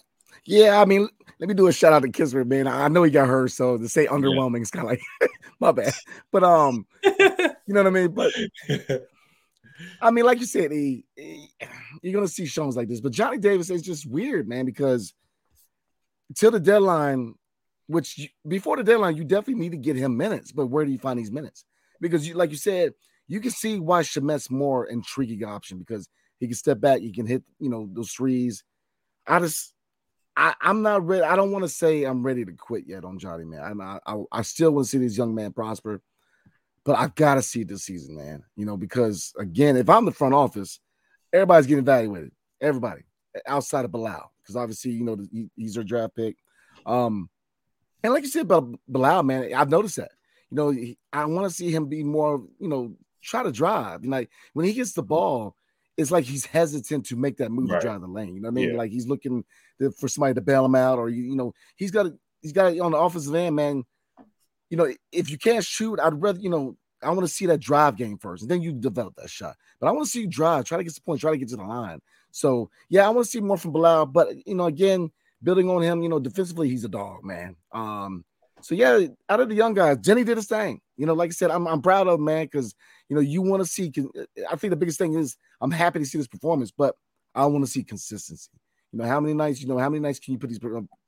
Yeah, 0.44 0.80
I 0.80 0.84
mean, 0.84 1.08
let 1.40 1.48
me 1.48 1.54
do 1.54 1.66
a 1.66 1.72
shout 1.72 1.92
out 1.92 2.02
to 2.02 2.08
Kispert, 2.08 2.46
man. 2.46 2.66
I 2.66 2.88
know 2.88 3.02
he 3.02 3.10
got 3.10 3.28
hurt, 3.28 3.50
so 3.50 3.78
to 3.78 3.88
say 3.88 4.06
underwhelming 4.06 4.62
is 4.62 4.70
kind 4.70 4.84
of 4.84 4.90
like 4.90 5.00
my 5.60 5.72
bad. 5.72 5.94
But 6.30 6.44
um, 6.44 6.86
you 7.04 7.18
know 7.68 7.82
what 7.82 7.86
I 7.86 7.90
mean. 7.90 8.08
But 8.08 8.32
I 10.00 10.10
mean, 10.10 10.24
like 10.24 10.40
you 10.40 10.46
said, 10.46 10.72
he, 10.72 11.04
he, 11.16 11.50
you're 12.02 12.14
gonna 12.14 12.28
see 12.28 12.46
shows 12.46 12.76
like 12.76 12.88
this. 12.88 13.00
But 13.00 13.12
Johnny 13.12 13.38
Davis 13.38 13.70
is 13.70 13.82
just 13.82 14.06
weird, 14.06 14.48
man, 14.48 14.64
because 14.64 15.14
till 16.34 16.50
the 16.50 16.60
deadline, 16.60 17.34
which 17.86 18.18
you, 18.18 18.28
before 18.46 18.76
the 18.76 18.84
deadline, 18.84 19.16
you 19.16 19.24
definitely 19.24 19.62
need 19.62 19.72
to 19.72 19.78
get 19.78 19.96
him 19.96 20.16
minutes. 20.16 20.52
But 20.52 20.66
where 20.66 20.84
do 20.84 20.92
you 20.92 20.98
find 20.98 21.18
these 21.18 21.32
minutes? 21.32 21.64
Because 22.00 22.26
you, 22.26 22.34
like 22.34 22.50
you 22.50 22.56
said, 22.56 22.94
you 23.26 23.40
can 23.40 23.50
see 23.50 23.78
why 23.78 24.02
Shamet's 24.02 24.50
more 24.50 24.86
intriguing 24.86 25.44
option 25.44 25.78
because 25.78 26.08
he 26.38 26.46
can 26.46 26.56
step 26.56 26.80
back, 26.80 27.00
he 27.00 27.12
can 27.12 27.26
hit, 27.26 27.42
you 27.58 27.68
know, 27.68 27.88
those 27.92 28.12
threes. 28.12 28.64
I 29.26 29.40
just 29.40 29.74
I, 30.38 30.54
am 30.62 30.82
not 30.82 31.04
ready. 31.04 31.24
I 31.24 31.34
don't 31.34 31.50
want 31.50 31.64
to 31.64 31.68
say 31.68 32.04
I'm 32.04 32.22
ready 32.22 32.44
to 32.44 32.52
quit 32.52 32.84
yet 32.86 33.04
on 33.04 33.18
Johnny, 33.18 33.44
man. 33.44 33.80
I, 33.80 33.98
I, 34.06 34.22
I 34.30 34.42
still 34.42 34.70
want 34.70 34.86
to 34.86 34.90
see 34.90 34.98
this 34.98 35.18
young 35.18 35.34
man 35.34 35.52
prosper, 35.52 36.00
but 36.88 36.98
I 36.98 37.08
gotta 37.08 37.42
see 37.42 37.60
it 37.60 37.68
this 37.68 37.84
season, 37.84 38.16
man. 38.16 38.44
You 38.56 38.64
know, 38.64 38.78
because 38.78 39.34
again, 39.38 39.76
if 39.76 39.90
I'm 39.90 40.06
the 40.06 40.10
front 40.10 40.32
office, 40.32 40.80
everybody's 41.34 41.66
getting 41.66 41.84
evaluated. 41.84 42.32
Everybody 42.62 43.02
outside 43.46 43.84
of 43.84 43.92
Bilal, 43.92 44.32
because 44.40 44.56
obviously, 44.56 44.92
you 44.92 45.04
know, 45.04 45.18
he, 45.30 45.50
he's 45.54 45.76
our 45.76 45.84
draft 45.84 46.16
pick. 46.16 46.36
Um, 46.86 47.28
and 48.02 48.14
like 48.14 48.22
you 48.22 48.30
said 48.30 48.46
about 48.46 48.74
Bilal, 48.88 49.22
man, 49.22 49.52
I've 49.52 49.68
noticed 49.68 49.96
that. 49.96 50.12
You 50.50 50.56
know, 50.56 50.70
he, 50.70 50.96
I 51.12 51.26
want 51.26 51.46
to 51.46 51.54
see 51.54 51.70
him 51.70 51.90
be 51.90 52.02
more, 52.02 52.42
you 52.58 52.68
know, 52.68 52.94
try 53.22 53.42
to 53.42 53.52
drive. 53.52 54.02
Like 54.06 54.30
when 54.54 54.64
he 54.64 54.72
gets 54.72 54.94
the 54.94 55.02
ball, 55.02 55.56
it's 55.98 56.10
like 56.10 56.24
he's 56.24 56.46
hesitant 56.46 57.04
to 57.08 57.16
make 57.16 57.36
that 57.36 57.52
move 57.52 57.68
right. 57.68 57.82
to 57.82 57.86
drive 57.86 58.00
the 58.00 58.06
lane. 58.06 58.34
You 58.34 58.40
know 58.40 58.48
what 58.48 58.52
I 58.52 58.62
mean? 58.62 58.70
Yeah. 58.70 58.78
Like 58.78 58.92
he's 58.92 59.06
looking 59.06 59.44
for 60.00 60.08
somebody 60.08 60.32
to 60.32 60.40
bail 60.40 60.64
him 60.64 60.74
out, 60.74 60.98
or 60.98 61.10
you, 61.10 61.24
you 61.24 61.36
know, 61.36 61.52
he's 61.76 61.90
got 61.90 62.06
he's 62.40 62.54
got 62.54 62.78
on 62.78 62.92
the 62.92 62.98
offensive 62.98 63.34
end, 63.34 63.56
man. 63.56 63.84
You 64.70 64.76
know, 64.76 64.92
if 65.12 65.30
you 65.30 65.38
can't 65.38 65.64
shoot, 65.64 65.98
I'd 66.00 66.20
rather 66.20 66.40
you 66.40 66.50
know. 66.50 66.76
I 67.00 67.10
want 67.10 67.20
to 67.20 67.28
see 67.28 67.46
that 67.46 67.60
drive 67.60 67.94
game 67.96 68.18
first, 68.18 68.42
and 68.42 68.50
then 68.50 68.60
you 68.60 68.72
develop 68.72 69.14
that 69.18 69.30
shot. 69.30 69.54
But 69.78 69.86
I 69.86 69.92
want 69.92 70.06
to 70.06 70.10
see 70.10 70.22
you 70.22 70.26
drive, 70.26 70.64
try 70.64 70.78
to 70.78 70.82
get 70.82 70.94
to 70.94 71.00
the 71.00 71.04
point, 71.04 71.20
try 71.20 71.30
to 71.30 71.38
get 71.38 71.48
to 71.50 71.56
the 71.56 71.62
line. 71.62 72.00
So 72.32 72.70
yeah, 72.88 73.06
I 73.06 73.10
want 73.10 73.24
to 73.24 73.30
see 73.30 73.40
more 73.40 73.56
from 73.56 73.70
Bilal. 73.70 74.06
But 74.06 74.44
you 74.46 74.56
know, 74.56 74.64
again, 74.66 75.12
building 75.40 75.70
on 75.70 75.80
him, 75.82 76.02
you 76.02 76.08
know, 76.08 76.18
defensively, 76.18 76.68
he's 76.68 76.82
a 76.82 76.88
dog, 76.88 77.22
man. 77.22 77.54
Um, 77.70 78.24
so 78.62 78.74
yeah, 78.74 78.98
out 79.28 79.38
of 79.38 79.48
the 79.48 79.54
young 79.54 79.74
guys, 79.74 79.98
Deni 79.98 80.24
did 80.24 80.38
his 80.38 80.48
thing. 80.48 80.80
You 80.96 81.06
know, 81.06 81.14
like 81.14 81.30
I 81.30 81.32
said, 81.34 81.52
I'm 81.52 81.68
I'm 81.68 81.82
proud 81.82 82.08
of 82.08 82.18
man, 82.18 82.46
because 82.46 82.74
you 83.08 83.14
know 83.14 83.22
you 83.22 83.42
want 83.42 83.62
to 83.62 83.68
see. 83.68 83.92
I 84.50 84.56
think 84.56 84.72
the 84.72 84.76
biggest 84.76 84.98
thing 84.98 85.14
is 85.14 85.36
I'm 85.60 85.70
happy 85.70 86.00
to 86.00 86.04
see 86.04 86.18
this 86.18 86.26
performance, 86.26 86.72
but 86.72 86.96
I 87.32 87.46
want 87.46 87.64
to 87.64 87.70
see 87.70 87.84
consistency. 87.84 88.50
You 88.92 88.98
know, 88.98 89.04
how 89.04 89.20
many 89.20 89.34
nights, 89.34 89.60
you 89.60 89.68
know, 89.68 89.78
how 89.78 89.88
many 89.88 90.00
nights 90.00 90.18
can 90.18 90.32
you 90.32 90.38
put 90.38 90.48
these 90.48 90.58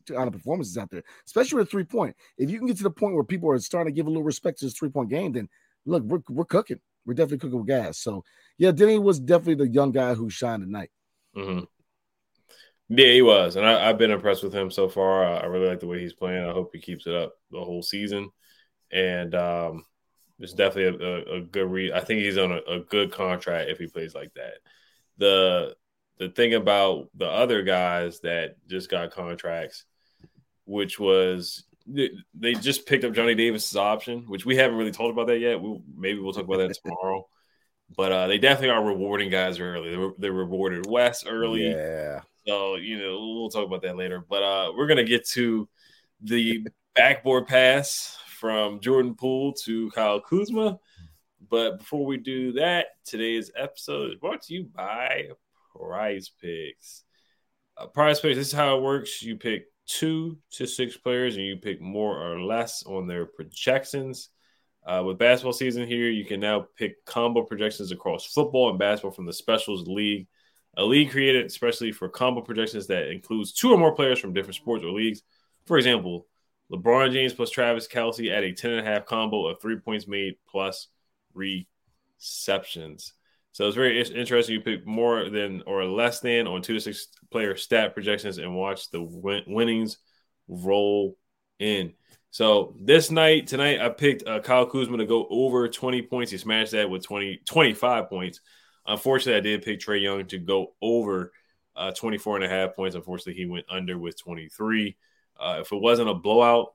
kind 0.07 0.27
of 0.27 0.33
performances 0.33 0.79
out 0.79 0.91
there, 0.91 1.03
especially 1.27 1.59
with 1.59 1.69
a 1.69 1.71
three 1.71 1.85
point? 1.85 2.17
If 2.39 2.51
you 2.51 2.59
can 2.59 2.67
get 2.67 2.77
to 2.79 2.83
the 2.83 2.91
point 2.91 3.15
where 3.15 3.25
people 3.25 3.51
are 3.51 3.59
starting 3.59 3.93
to 3.93 3.97
give 3.97 4.07
a 4.07 4.11
little 4.11 4.23
respect 4.23 4.59
to 4.59 4.67
this 4.67 4.75
three 4.75 4.91
point 4.91 5.11
game, 5.11 5.33
then 5.33 5.49
look, 5.87 6.03
we're, 6.05 6.23
we're 6.29 6.45
cooking. 6.45 6.81
We're 7.07 7.15
definitely 7.15 7.39
cooking 7.39 7.59
with 7.59 7.69
gas. 7.69 7.99
So, 7.99 8.25
yeah, 8.59 8.73
Deni 8.73 9.03
was 9.03 9.19
definitely 9.19 9.67
the 9.67 9.73
young 9.73 9.91
guy 9.91 10.15
who 10.15 10.29
shined 10.31 10.63
tonight. 10.63 10.91
Mm-hmm. 11.37 11.65
Yeah, 12.93 13.13
he 13.13 13.23
was, 13.23 13.55
and 13.55 13.65
I, 13.65 13.87
have 13.87 13.99
been 13.99 14.11
impressed 14.11 14.43
with 14.43 14.53
him 14.53 14.69
so 14.69 14.89
far. 14.89 15.25
I, 15.25 15.39
I, 15.39 15.47
really 15.47 15.69
like 15.69 15.79
the 15.79 15.87
way 15.87 16.01
he's 16.01 16.13
playing. 16.13 16.45
I 16.45 16.53
hope 16.53 16.71
he 16.73 16.81
keeps 16.81 17.07
it 17.07 17.15
up 17.15 17.35
the 17.53 17.63
whole 17.63 17.85
season, 17.85 18.31
and 18.91 19.33
um, 19.37 19.85
it's 20.41 20.55
definitely 20.55 21.07
a, 21.07 21.09
a, 21.09 21.37
a 21.37 21.41
good 21.41 21.71
read. 21.71 21.93
I 21.93 22.01
think 22.01 22.21
he's 22.21 22.37
on 22.37 22.51
a, 22.51 22.61
a 22.69 22.81
good 22.81 23.13
contract 23.13 23.71
if 23.71 23.79
he 23.79 23.87
plays 23.87 24.13
like 24.13 24.35
that. 24.35 24.55
The 25.19 25.77
the 26.19 26.31
thing 26.31 26.55
about 26.55 27.09
the 27.15 27.29
other 27.29 27.63
guys 27.63 28.21
that 28.21 28.57
just 28.67 28.91
got 28.91 29.13
contracts, 29.13 29.85
which 30.71 31.01
was 31.01 31.65
they 31.87 32.55
just 32.55 32.87
picked 32.87 33.05
up 33.05 33.13
Johnny 33.13 33.35
Davis's 33.35 33.77
option, 33.77 34.25
which 34.29 34.47
we 34.47 34.55
haven't 34.55 34.77
really 34.79 34.93
talked 34.93 35.13
about 35.13 35.27
that 35.27 35.41
yet. 35.41 35.61
We'll, 35.61 35.83
maybe 35.97 36.21
we'll 36.21 36.33
talk 36.33 36.45
about 36.45 36.59
that 36.59 36.79
tomorrow. 36.83 37.27
But 37.97 38.13
uh, 38.13 38.27
they 38.29 38.39
definitely 38.39 38.71
are 38.71 38.85
rewarding 38.85 39.31
guys 39.31 39.59
early. 39.59 39.97
They, 39.97 40.11
they 40.19 40.31
rewarded 40.31 40.87
Wes 40.87 41.27
early. 41.27 41.69
Yeah. 41.69 42.21
So 42.47 42.77
you 42.77 42.99
know 42.99 43.19
we'll 43.35 43.51
talk 43.51 43.67
about 43.67 43.83
that 43.83 43.97
later. 43.97 44.25
But 44.29 44.43
uh, 44.45 44.73
we're 44.77 44.87
gonna 44.87 45.05
get 45.05 45.27
to 45.31 45.69
the 46.23 46.69
backboard 46.95 47.49
pass 47.49 48.17
from 48.39 48.79
Jordan 48.79 49.17
Poole 49.17 49.55
to 49.65 49.91
Kyle 49.91 50.21
Kuzma. 50.21 50.79
But 51.49 51.79
before 51.79 52.07
we 52.07 52.17
do 52.17 52.53
that, 52.53 52.87
today's 53.05 53.51
episode 53.57 54.13
is 54.13 54.19
brought 54.21 54.43
to 54.43 54.55
you 54.55 54.65
by 54.73 55.31
prize 55.75 56.31
picks. 56.41 57.03
Uh, 57.77 57.87
PrizePicks, 57.87 58.35
this 58.35 58.49
is 58.49 58.53
how 58.53 58.77
it 58.77 58.83
works. 58.83 59.23
You 59.23 59.37
pick 59.37 59.70
two 59.99 60.39
to 60.53 60.67
six 60.67 60.97
players 60.97 61.37
and 61.37 61.45
you 61.45 61.57
pick 61.57 61.81
more 61.81 62.17
or 62.17 62.41
less 62.41 62.85
on 62.85 63.07
their 63.07 63.27
projections. 63.27 64.29
Uh, 64.87 65.03
with 65.05 65.19
basketball 65.19 65.53
season 65.53 65.87
here, 65.87 66.09
you 66.09 66.25
can 66.25 66.41
now 66.41 66.67
pick 66.77 67.05
combo 67.05 67.43
projections 67.43 67.91
across 67.91 68.25
football 68.25 68.71
and 68.71 68.79
basketball 68.79 69.11
from 69.11 69.27
the 69.27 69.33
Specials 69.33 69.87
League, 69.87 70.27
a 70.77 70.85
league 70.85 71.11
created 71.11 71.45
especially 71.45 71.93
for 71.93 72.09
combo 72.09 72.41
projections 72.41 72.87
that 72.87 73.11
includes 73.11 73.53
two 73.53 73.73
or 73.73 73.79
more 73.79 73.95
players 73.95 74.19
from 74.19 74.33
different 74.33 74.55
sports 74.55 74.85
or 74.85 74.93
leagues. 74.93 75.23
For 75.67 75.77
example, 75.77 76.27
LeBron 76.73 77.13
James 77.13 77.33
plus 77.33 77.51
Travis 77.51 77.89
Kelce 77.89 78.31
at 78.31 78.45
a 78.45 78.53
10.5 78.53 79.05
combo 79.07 79.49
of 79.49 79.61
three 79.61 79.77
points 79.77 80.07
made 80.07 80.37
plus 80.49 80.87
receptions. 81.35 83.13
So 83.53 83.67
it's 83.67 83.77
very 83.77 84.01
interesting. 84.01 84.55
You 84.55 84.61
pick 84.61 84.87
more 84.87 85.29
than 85.29 85.63
or 85.67 85.85
less 85.85 86.21
than 86.21 86.47
on 86.47 86.63
two 86.63 86.75
to 86.75 86.81
six 86.81 87.09
player 87.31 87.57
stat 87.57 87.95
projections 87.95 88.39
and 88.39 88.55
watch 88.55 88.91
the 88.91 89.03
win- 89.03 89.45
winnings 89.47 89.99
roll 90.49 91.17
in. 91.59 91.95
So 92.31 92.77
this 92.81 93.11
night, 93.11 93.49
tonight, 93.49 93.81
I 93.81 93.89
picked 93.89 94.27
uh, 94.27 94.41
Kyle 94.41 94.67
Kuzma 94.67 94.99
to 94.99 95.07
go 95.07 95.27
over 95.29 95.69
20 95.69 96.03
points. 96.03 96.31
He 96.31 96.39
smashed 96.39 96.73
that 96.73 96.89
with 96.89 97.05
20, 97.05 97.41
25 97.45 98.09
points. 98.09 98.41
Unfortunately, 98.87 99.37
I 99.37 99.41
did 99.41 99.65
pick 99.65 99.81
Trae 99.81 100.01
Young 100.01 100.27
to 100.27 100.39
go 100.39 100.75
over 100.81 101.33
uh, 101.75 101.91
24 101.91 102.37
and 102.37 102.45
a 102.45 102.49
half 102.49 102.77
points. 102.77 102.95
Unfortunately, 102.95 103.35
he 103.35 103.47
went 103.47 103.67
under 103.69 103.99
with 103.99 104.21
23. 104.21 104.97
Uh, 105.39 105.59
if 105.61 105.73
it 105.73 105.81
wasn't 105.81 106.09
a 106.09 106.15
blowout, 106.15 106.75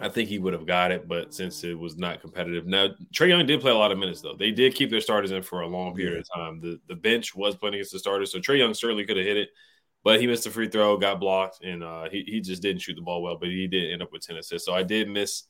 I 0.00 0.08
think 0.08 0.28
he 0.28 0.40
would 0.40 0.54
have 0.54 0.66
got 0.66 0.90
it, 0.90 1.06
but 1.06 1.32
since 1.32 1.62
it 1.62 1.78
was 1.78 1.96
not 1.96 2.20
competitive. 2.20 2.66
Now, 2.66 2.88
Trae 3.14 3.28
Young 3.28 3.46
did 3.46 3.60
play 3.60 3.70
a 3.70 3.76
lot 3.76 3.92
of 3.92 3.98
minutes, 3.98 4.20
though. 4.20 4.34
They 4.36 4.50
did 4.50 4.74
keep 4.74 4.90
their 4.90 5.00
starters 5.00 5.30
in 5.30 5.42
for 5.42 5.60
a 5.60 5.68
long 5.68 5.94
period 5.94 6.18
of 6.18 6.26
time. 6.34 6.60
The 6.60 6.80
the 6.88 6.96
bench 6.96 7.34
was 7.34 7.54
playing 7.54 7.74
against 7.74 7.92
the 7.92 8.00
starters, 8.00 8.32
so 8.32 8.38
Trae 8.40 8.58
Young 8.58 8.74
certainly 8.74 9.04
could 9.04 9.16
have 9.16 9.26
hit 9.26 9.36
it, 9.36 9.50
but 10.02 10.20
he 10.20 10.26
missed 10.26 10.46
a 10.46 10.50
free 10.50 10.68
throw, 10.68 10.96
got 10.96 11.20
blocked, 11.20 11.62
and 11.62 11.84
uh, 11.84 12.08
he, 12.10 12.24
he 12.26 12.40
just 12.40 12.60
didn't 12.60 12.82
shoot 12.82 12.96
the 12.96 13.02
ball 13.02 13.22
well, 13.22 13.38
but 13.38 13.48
he 13.48 13.68
did 13.68 13.92
end 13.92 14.02
up 14.02 14.12
with 14.12 14.22
10 14.22 14.36
assists. 14.36 14.66
So 14.66 14.74
I 14.74 14.82
did 14.82 15.08
miss 15.08 15.44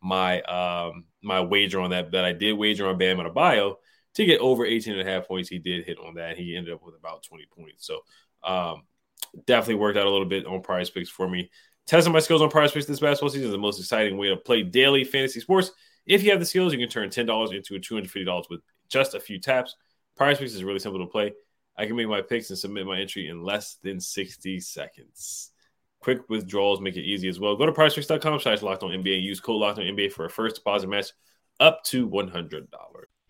my 0.00 0.42
um 0.42 1.04
my 1.22 1.40
wager 1.40 1.80
on 1.80 1.90
that, 1.90 2.10
but 2.10 2.24
I 2.24 2.32
did 2.32 2.54
wager 2.54 2.88
on 2.88 2.98
Bam 2.98 3.18
Adebayo 3.18 3.76
to 4.14 4.24
get 4.24 4.40
over 4.40 4.64
18 4.64 4.94
and 4.98 5.06
a 5.06 5.10
half 5.10 5.28
points. 5.28 5.48
He 5.48 5.58
did 5.58 5.84
hit 5.84 5.98
on 5.98 6.14
that. 6.14 6.36
He 6.36 6.56
ended 6.56 6.74
up 6.74 6.82
with 6.82 6.94
about 6.96 7.22
20 7.22 7.46
points. 7.56 7.86
So 7.86 8.00
um, 8.42 8.82
definitely 9.46 9.76
worked 9.76 9.98
out 9.98 10.06
a 10.06 10.10
little 10.10 10.26
bit 10.26 10.46
on 10.46 10.62
PrizePicks 10.62 11.08
for 11.08 11.28
me. 11.28 11.50
Testing 11.86 12.12
my 12.12 12.20
skills 12.20 12.42
on 12.42 12.50
PrizePicks 12.50 12.86
this 12.86 13.00
basketball 13.00 13.30
season 13.30 13.46
is 13.46 13.52
the 13.52 13.58
most 13.58 13.80
exciting 13.80 14.16
way 14.16 14.28
to 14.28 14.36
play 14.36 14.62
daily 14.62 15.04
fantasy 15.04 15.40
sports. 15.40 15.72
If 16.06 16.22
you 16.22 16.30
have 16.30 16.40
the 16.40 16.46
skills, 16.46 16.72
you 16.72 16.78
can 16.78 16.88
turn 16.88 17.08
$10 17.08 17.54
into 17.54 17.74
$250 17.78 18.50
with 18.50 18.60
just 18.88 19.14
a 19.14 19.20
few 19.20 19.40
taps. 19.40 19.76
PrizePicks 20.18 20.42
is 20.42 20.64
really 20.64 20.78
simple 20.78 21.04
to 21.04 21.10
play. 21.10 21.32
I 21.76 21.86
can 21.86 21.96
make 21.96 22.08
my 22.08 22.20
picks 22.20 22.50
and 22.50 22.58
submit 22.58 22.86
my 22.86 23.00
entry 23.00 23.28
in 23.28 23.42
less 23.42 23.78
than 23.82 23.98
60 24.00 24.60
seconds. 24.60 25.50
Quick 26.00 26.28
withdrawals 26.28 26.80
make 26.80 26.96
it 26.96 27.02
easy 27.02 27.28
as 27.28 27.40
well. 27.40 27.56
Go 27.56 27.66
to 27.66 27.72
prizepicks.com 27.72 28.40
slash 28.40 28.62
locked 28.62 28.82
on 28.82 28.90
NBA. 28.90 29.22
Use 29.22 29.40
code 29.40 29.60
locked 29.60 29.78
on 29.78 29.84
NBA 29.84 30.12
for 30.12 30.24
a 30.24 30.30
first 30.30 30.56
deposit 30.56 30.88
match 30.88 31.06
up 31.60 31.82
to 31.84 32.08
$100. 32.08 32.66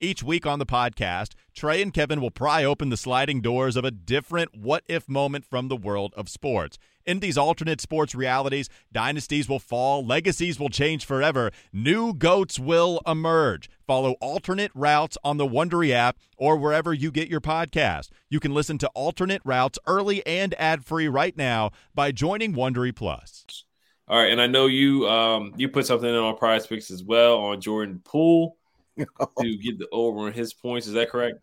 Each 0.00 0.22
week 0.22 0.44
on 0.44 0.58
the 0.58 0.66
podcast, 0.66 1.34
Trey 1.54 1.80
and 1.80 1.94
Kevin 1.94 2.20
will 2.20 2.32
pry 2.32 2.64
open 2.64 2.90
the 2.90 2.96
sliding 2.96 3.40
doors 3.40 3.76
of 3.76 3.84
a 3.84 3.92
different 3.92 4.56
what 4.56 4.82
if 4.88 5.08
moment 5.08 5.44
from 5.44 5.68
the 5.68 5.76
world 5.76 6.12
of 6.16 6.28
sports. 6.28 6.78
In 7.06 7.20
these 7.20 7.38
alternate 7.38 7.80
sports 7.80 8.14
realities, 8.14 8.68
dynasties 8.92 9.48
will 9.48 9.60
fall, 9.60 10.04
legacies 10.04 10.58
will 10.58 10.68
change 10.68 11.04
forever, 11.04 11.52
new 11.72 12.12
goats 12.12 12.58
will 12.58 13.00
emerge. 13.06 13.70
Follow 13.86 14.12
alternate 14.20 14.72
routes 14.74 15.16
on 15.22 15.36
the 15.36 15.46
Wondery 15.46 15.90
app 15.92 16.18
or 16.36 16.56
wherever 16.56 16.92
you 16.92 17.12
get 17.12 17.28
your 17.28 17.40
podcast. 17.40 18.08
You 18.28 18.40
can 18.40 18.52
listen 18.52 18.78
to 18.78 18.88
alternate 18.94 19.42
routes 19.44 19.78
early 19.86 20.26
and 20.26 20.54
ad-free 20.58 21.08
right 21.08 21.36
now 21.36 21.70
by 21.94 22.10
joining 22.10 22.54
Wondery 22.54 22.94
Plus. 22.94 23.64
All 24.08 24.18
right, 24.18 24.32
and 24.32 24.40
I 24.40 24.48
know 24.48 24.66
you 24.66 25.08
um 25.08 25.54
you 25.56 25.68
put 25.68 25.86
something 25.86 26.08
in 26.08 26.14
on 26.16 26.36
PrizePicks 26.36 26.90
as 26.90 27.02
well 27.02 27.38
on 27.38 27.60
Jordan 27.60 28.02
Poole 28.04 28.56
to 29.40 29.56
get 29.58 29.78
the 29.78 29.88
over 29.92 30.20
on 30.20 30.32
his 30.32 30.54
points. 30.54 30.86
Is 30.86 30.94
that 30.94 31.10
correct? 31.10 31.38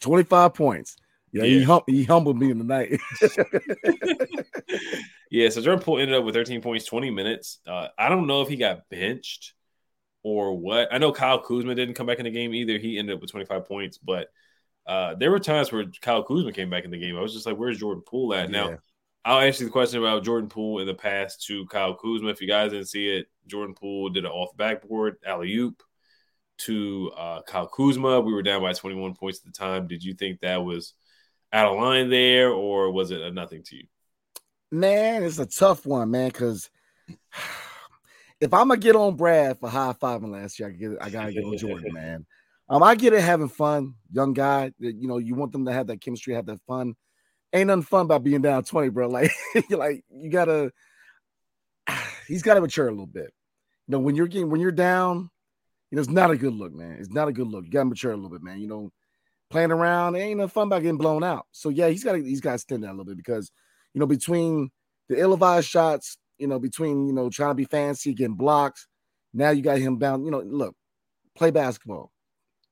25 0.00 0.54
points. 0.54 0.96
Yeah, 1.32 1.44
Yeah. 1.44 1.58
He, 1.58 1.62
hum- 1.64 1.82
he 1.86 2.04
humbled 2.04 2.38
me 2.38 2.48
tonight. 2.48 2.98
Yeah, 5.30 5.50
so 5.50 5.60
Jordan 5.60 5.84
Poole 5.84 5.98
ended 5.98 6.16
up 6.16 6.24
with 6.24 6.34
13 6.34 6.62
points, 6.62 6.86
20 6.86 7.10
minutes. 7.10 7.58
Uh, 7.66 7.88
I 7.98 8.08
don't 8.08 8.26
know 8.26 8.42
if 8.42 8.48
he 8.48 8.56
got 8.56 8.88
benched 8.88 9.54
or 10.22 10.56
what. 10.56 10.88
I 10.92 10.98
know 10.98 11.12
Kyle 11.12 11.40
Kuzma 11.40 11.74
didn't 11.74 11.94
come 11.94 12.06
back 12.06 12.18
in 12.18 12.24
the 12.24 12.30
game 12.30 12.54
either. 12.54 12.78
He 12.78 12.98
ended 12.98 13.16
up 13.16 13.20
with 13.20 13.30
25 13.30 13.66
points, 13.66 13.98
but 13.98 14.28
uh, 14.86 15.14
there 15.16 15.30
were 15.30 15.38
times 15.38 15.70
where 15.70 15.84
Kyle 16.00 16.22
Kuzma 16.22 16.52
came 16.52 16.70
back 16.70 16.84
in 16.84 16.90
the 16.90 16.98
game. 16.98 17.16
I 17.16 17.20
was 17.20 17.34
just 17.34 17.46
like, 17.46 17.56
where's 17.56 17.78
Jordan 17.78 18.02
Poole 18.06 18.34
at? 18.34 18.50
Yeah. 18.50 18.64
Now, 18.64 18.78
I'll 19.24 19.40
answer 19.40 19.64
the 19.64 19.70
question 19.70 19.98
about 19.98 20.24
Jordan 20.24 20.48
Poole 20.48 20.80
in 20.80 20.86
the 20.86 20.94
past 20.94 21.44
to 21.46 21.66
Kyle 21.66 21.94
Kuzma. 21.94 22.30
If 22.30 22.40
you 22.40 22.48
guys 22.48 22.70
didn't 22.70 22.88
see 22.88 23.08
it, 23.08 23.26
Jordan 23.46 23.74
Poole 23.74 24.08
did 24.08 24.24
an 24.24 24.30
off 24.30 24.56
backboard 24.56 25.16
alley 25.26 25.54
oop 25.56 25.82
to 26.58 27.12
uh, 27.16 27.42
Kyle 27.42 27.68
Kuzma. 27.68 28.20
We 28.20 28.32
were 28.32 28.42
down 28.42 28.62
by 28.62 28.72
21 28.72 29.14
points 29.14 29.38
at 29.38 29.44
the 29.44 29.52
time. 29.52 29.86
Did 29.86 30.02
you 30.02 30.14
think 30.14 30.40
that 30.40 30.64
was 30.64 30.94
out 31.52 31.72
of 31.72 31.78
line 31.78 32.10
there, 32.10 32.50
or 32.50 32.90
was 32.90 33.10
it 33.10 33.20
a 33.20 33.30
nothing 33.30 33.62
to 33.64 33.76
you? 33.76 33.84
man, 34.70 35.22
it's 35.22 35.38
a 35.38 35.46
tough 35.46 35.86
one, 35.86 36.10
man, 36.10 36.28
because 36.28 36.70
if 38.40 38.52
I'm 38.52 38.68
gonna 38.68 38.76
get 38.76 38.96
on 38.96 39.16
Brad 39.16 39.58
for 39.58 39.68
high 39.68 39.94
fiving 40.00 40.32
last 40.32 40.58
year, 40.58 40.68
I 40.68 40.72
get 40.72 40.90
I 41.00 41.10
gotta 41.10 41.32
get 41.32 41.44
on 41.44 41.56
Jordan, 41.56 41.92
man. 41.92 42.26
Um, 42.68 42.82
I 42.82 42.94
get 42.96 43.14
it 43.14 43.22
having 43.22 43.48
fun, 43.48 43.94
young 44.12 44.34
guy. 44.34 44.72
You 44.78 45.08
know, 45.08 45.18
you 45.18 45.34
want 45.34 45.52
them 45.52 45.64
to 45.66 45.72
have 45.72 45.86
that 45.86 46.02
chemistry, 46.02 46.34
have 46.34 46.46
that 46.46 46.60
fun. 46.66 46.94
Ain't 47.52 47.68
nothing 47.68 47.82
fun 47.82 48.02
about 48.02 48.24
being 48.24 48.42
down 48.42 48.62
20, 48.62 48.90
bro. 48.90 49.08
Like, 49.10 49.32
like 49.70 50.04
you 50.10 50.30
gotta 50.30 50.72
he's 52.26 52.42
gotta 52.42 52.60
mature 52.60 52.88
a 52.88 52.90
little 52.90 53.06
bit. 53.06 53.32
You 53.86 53.92
know, 53.92 54.00
when 54.00 54.14
you're 54.14 54.26
getting 54.26 54.50
when 54.50 54.60
you're 54.60 54.70
down, 54.70 55.30
you 55.90 55.96
know, 55.96 56.00
it's 56.00 56.10
not 56.10 56.30
a 56.30 56.36
good 56.36 56.54
look, 56.54 56.74
man. 56.74 56.96
It's 56.98 57.10
not 57.10 57.28
a 57.28 57.32
good 57.32 57.46
look. 57.46 57.64
You 57.64 57.70
gotta 57.70 57.86
mature 57.86 58.12
a 58.12 58.16
little 58.16 58.30
bit, 58.30 58.42
man. 58.42 58.60
You 58.60 58.68
know, 58.68 58.92
playing 59.50 59.72
around, 59.72 60.16
it 60.16 60.20
ain't 60.20 60.38
no 60.38 60.48
fun 60.48 60.68
about 60.68 60.82
getting 60.82 60.98
blown 60.98 61.24
out. 61.24 61.46
So 61.52 61.68
yeah, 61.68 61.88
he's 61.88 62.04
gotta 62.04 62.18
he's 62.18 62.40
gotta 62.40 62.58
stand 62.58 62.84
out 62.84 62.90
a 62.90 62.92
little 62.92 63.04
bit 63.06 63.16
because 63.16 63.50
you 63.94 64.00
know, 64.00 64.06
between 64.06 64.70
the 65.08 65.18
ill-advised 65.18 65.68
shots, 65.68 66.18
you 66.38 66.46
know, 66.46 66.58
between 66.58 67.06
you 67.06 67.12
know 67.12 67.30
trying 67.30 67.50
to 67.50 67.54
be 67.54 67.64
fancy, 67.64 68.14
getting 68.14 68.34
blocks. 68.34 68.86
Now 69.32 69.50
you 69.50 69.62
got 69.62 69.78
him 69.78 69.96
bound. 69.96 70.24
You 70.24 70.30
know, 70.30 70.40
look, 70.40 70.74
play 71.34 71.50
basketball. 71.50 72.12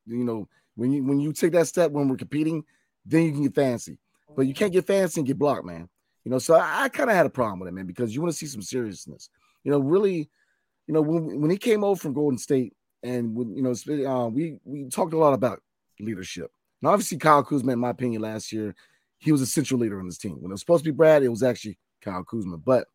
You 0.06 0.25
know, 0.25 0.49
when 0.75 0.92
you 0.92 1.04
when 1.04 1.20
you 1.20 1.32
take 1.32 1.52
that 1.52 1.68
step 1.68 1.90
when 1.90 2.08
we're 2.08 2.16
competing, 2.16 2.64
then 3.04 3.25
you 3.25 3.32
can 3.32 3.42
get 3.42 3.54
fancy. 3.54 3.99
But 4.35 4.46
you 4.46 4.54
can't 4.54 4.73
get 4.73 4.87
fancy 4.87 5.20
and 5.20 5.26
get 5.26 5.38
blocked, 5.38 5.64
man. 5.64 5.88
You 6.25 6.30
know, 6.30 6.38
so 6.38 6.54
I, 6.54 6.85
I 6.85 6.88
kind 6.88 7.08
of 7.08 7.16
had 7.16 7.26
a 7.26 7.30
problem 7.30 7.61
with 7.61 7.68
it, 7.68 7.73
man, 7.73 7.87
because 7.87 8.14
you 8.14 8.20
want 8.20 8.32
to 8.32 8.37
see 8.37 8.46
some 8.46 8.62
seriousness. 8.62 9.30
You 9.64 9.70
know, 9.70 9.78
really, 9.78 10.28
you 10.87 10.94
know, 10.94 11.00
when 11.00 11.40
when 11.40 11.50
he 11.50 11.56
came 11.56 11.85
over 11.85 11.99
from 11.99 12.12
Golden 12.12 12.38
State, 12.38 12.75
and 13.06 13.56
you 13.56 13.62
know, 13.62 13.75
uh, 14.10 14.28
we 14.28 14.58
we 14.64 14.88
talked 14.88 15.14
a 15.14 15.18
lot 15.18 15.34
about 15.34 15.62
leadership. 16.00 16.50
Now, 16.82 16.90
obviously, 16.90 17.18
Kyle 17.18 17.42
Kuzma, 17.42 17.72
in 17.72 17.78
my 17.78 17.90
opinion, 17.90 18.22
last 18.22 18.52
year, 18.52 18.75
he 19.18 19.32
was 19.32 19.40
a 19.40 19.46
central 19.46 19.80
leader 19.80 19.98
on 19.98 20.06
this 20.06 20.18
team. 20.18 20.36
When 20.40 20.50
it 20.50 20.54
was 20.54 20.60
supposed 20.60 20.84
to 20.84 20.90
be 20.90 20.96
Brad, 20.96 21.22
it 21.22 21.28
was 21.28 21.42
actually 21.42 21.78
Kyle 22.02 22.25
Kuzma. 22.25 22.58
But 22.58 22.86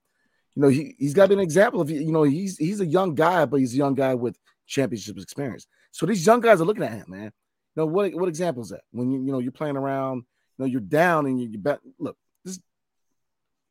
you 0.56 0.62
know, 0.62 0.68
he 0.68 0.96
he's 1.00 1.14
got 1.14 1.32
an 1.32 1.40
example 1.40 1.82
of 1.82 1.90
you 1.90 2.12
know 2.12 2.24
he's 2.24 2.58
he's 2.58 2.82
a 2.82 2.86
young 2.86 3.16
guy, 3.16 3.46
but 3.46 3.60
he's 3.60 3.74
a 3.74 3.78
young 3.78 3.96
guy 3.96 4.14
with 4.14 4.38
championship 4.68 5.18
experience. 5.18 5.68
So 5.92 6.06
these 6.06 6.26
young 6.26 6.42
guys 6.42 6.62
are 6.62 6.66
looking 6.66 6.84
at 6.84 6.92
him, 6.92 7.06
man. 7.08 7.32
You 7.76 7.82
know 7.82 7.86
what 7.86 8.14
what 8.14 8.30
example 8.30 8.64
is 8.64 8.70
that? 8.70 8.82
When 8.92 9.12
you 9.12 9.24
you 9.24 9.32
know 9.32 9.40
you're 9.40 9.52
playing 9.52 9.78
around, 9.78 10.18
you 10.18 10.24
know 10.60 10.66
you're 10.66 10.82
down 10.82 11.26
and 11.26 11.42
you, 11.42 11.50
you 11.50 11.58
bet. 11.58 11.80
Look, 12.00 12.18
just 12.46 12.62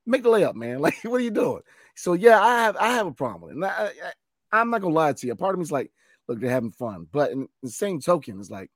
make 0.06 0.22
the 0.22 0.30
layup, 0.30 0.54
man. 0.54 0.80
Like 0.80 0.96
what 1.02 1.20
are 1.20 1.24
you 1.24 1.30
doing? 1.30 1.62
So 1.94 2.14
yeah, 2.14 2.40
I 2.40 2.62
have 2.62 2.76
I 2.76 2.88
have 2.92 3.06
a 3.06 3.12
problem. 3.12 3.52
And 3.52 3.64
I, 3.64 3.90
I, 4.04 4.60
I'm 4.60 4.70
not 4.70 4.80
gonna 4.80 4.94
lie 4.94 5.12
to 5.12 5.26
you. 5.26 5.34
Part 5.34 5.54
of 5.54 5.58
me 5.58 5.64
is 5.64 5.72
like, 5.72 5.90
look, 6.30 6.40
they're 6.40 6.50
having 6.50 6.70
fun, 6.70 7.08
but 7.10 7.32
in 7.32 7.48
the 7.60 7.70
same 7.70 8.00
token, 8.00 8.38
it's 8.38 8.50
like, 8.50 8.70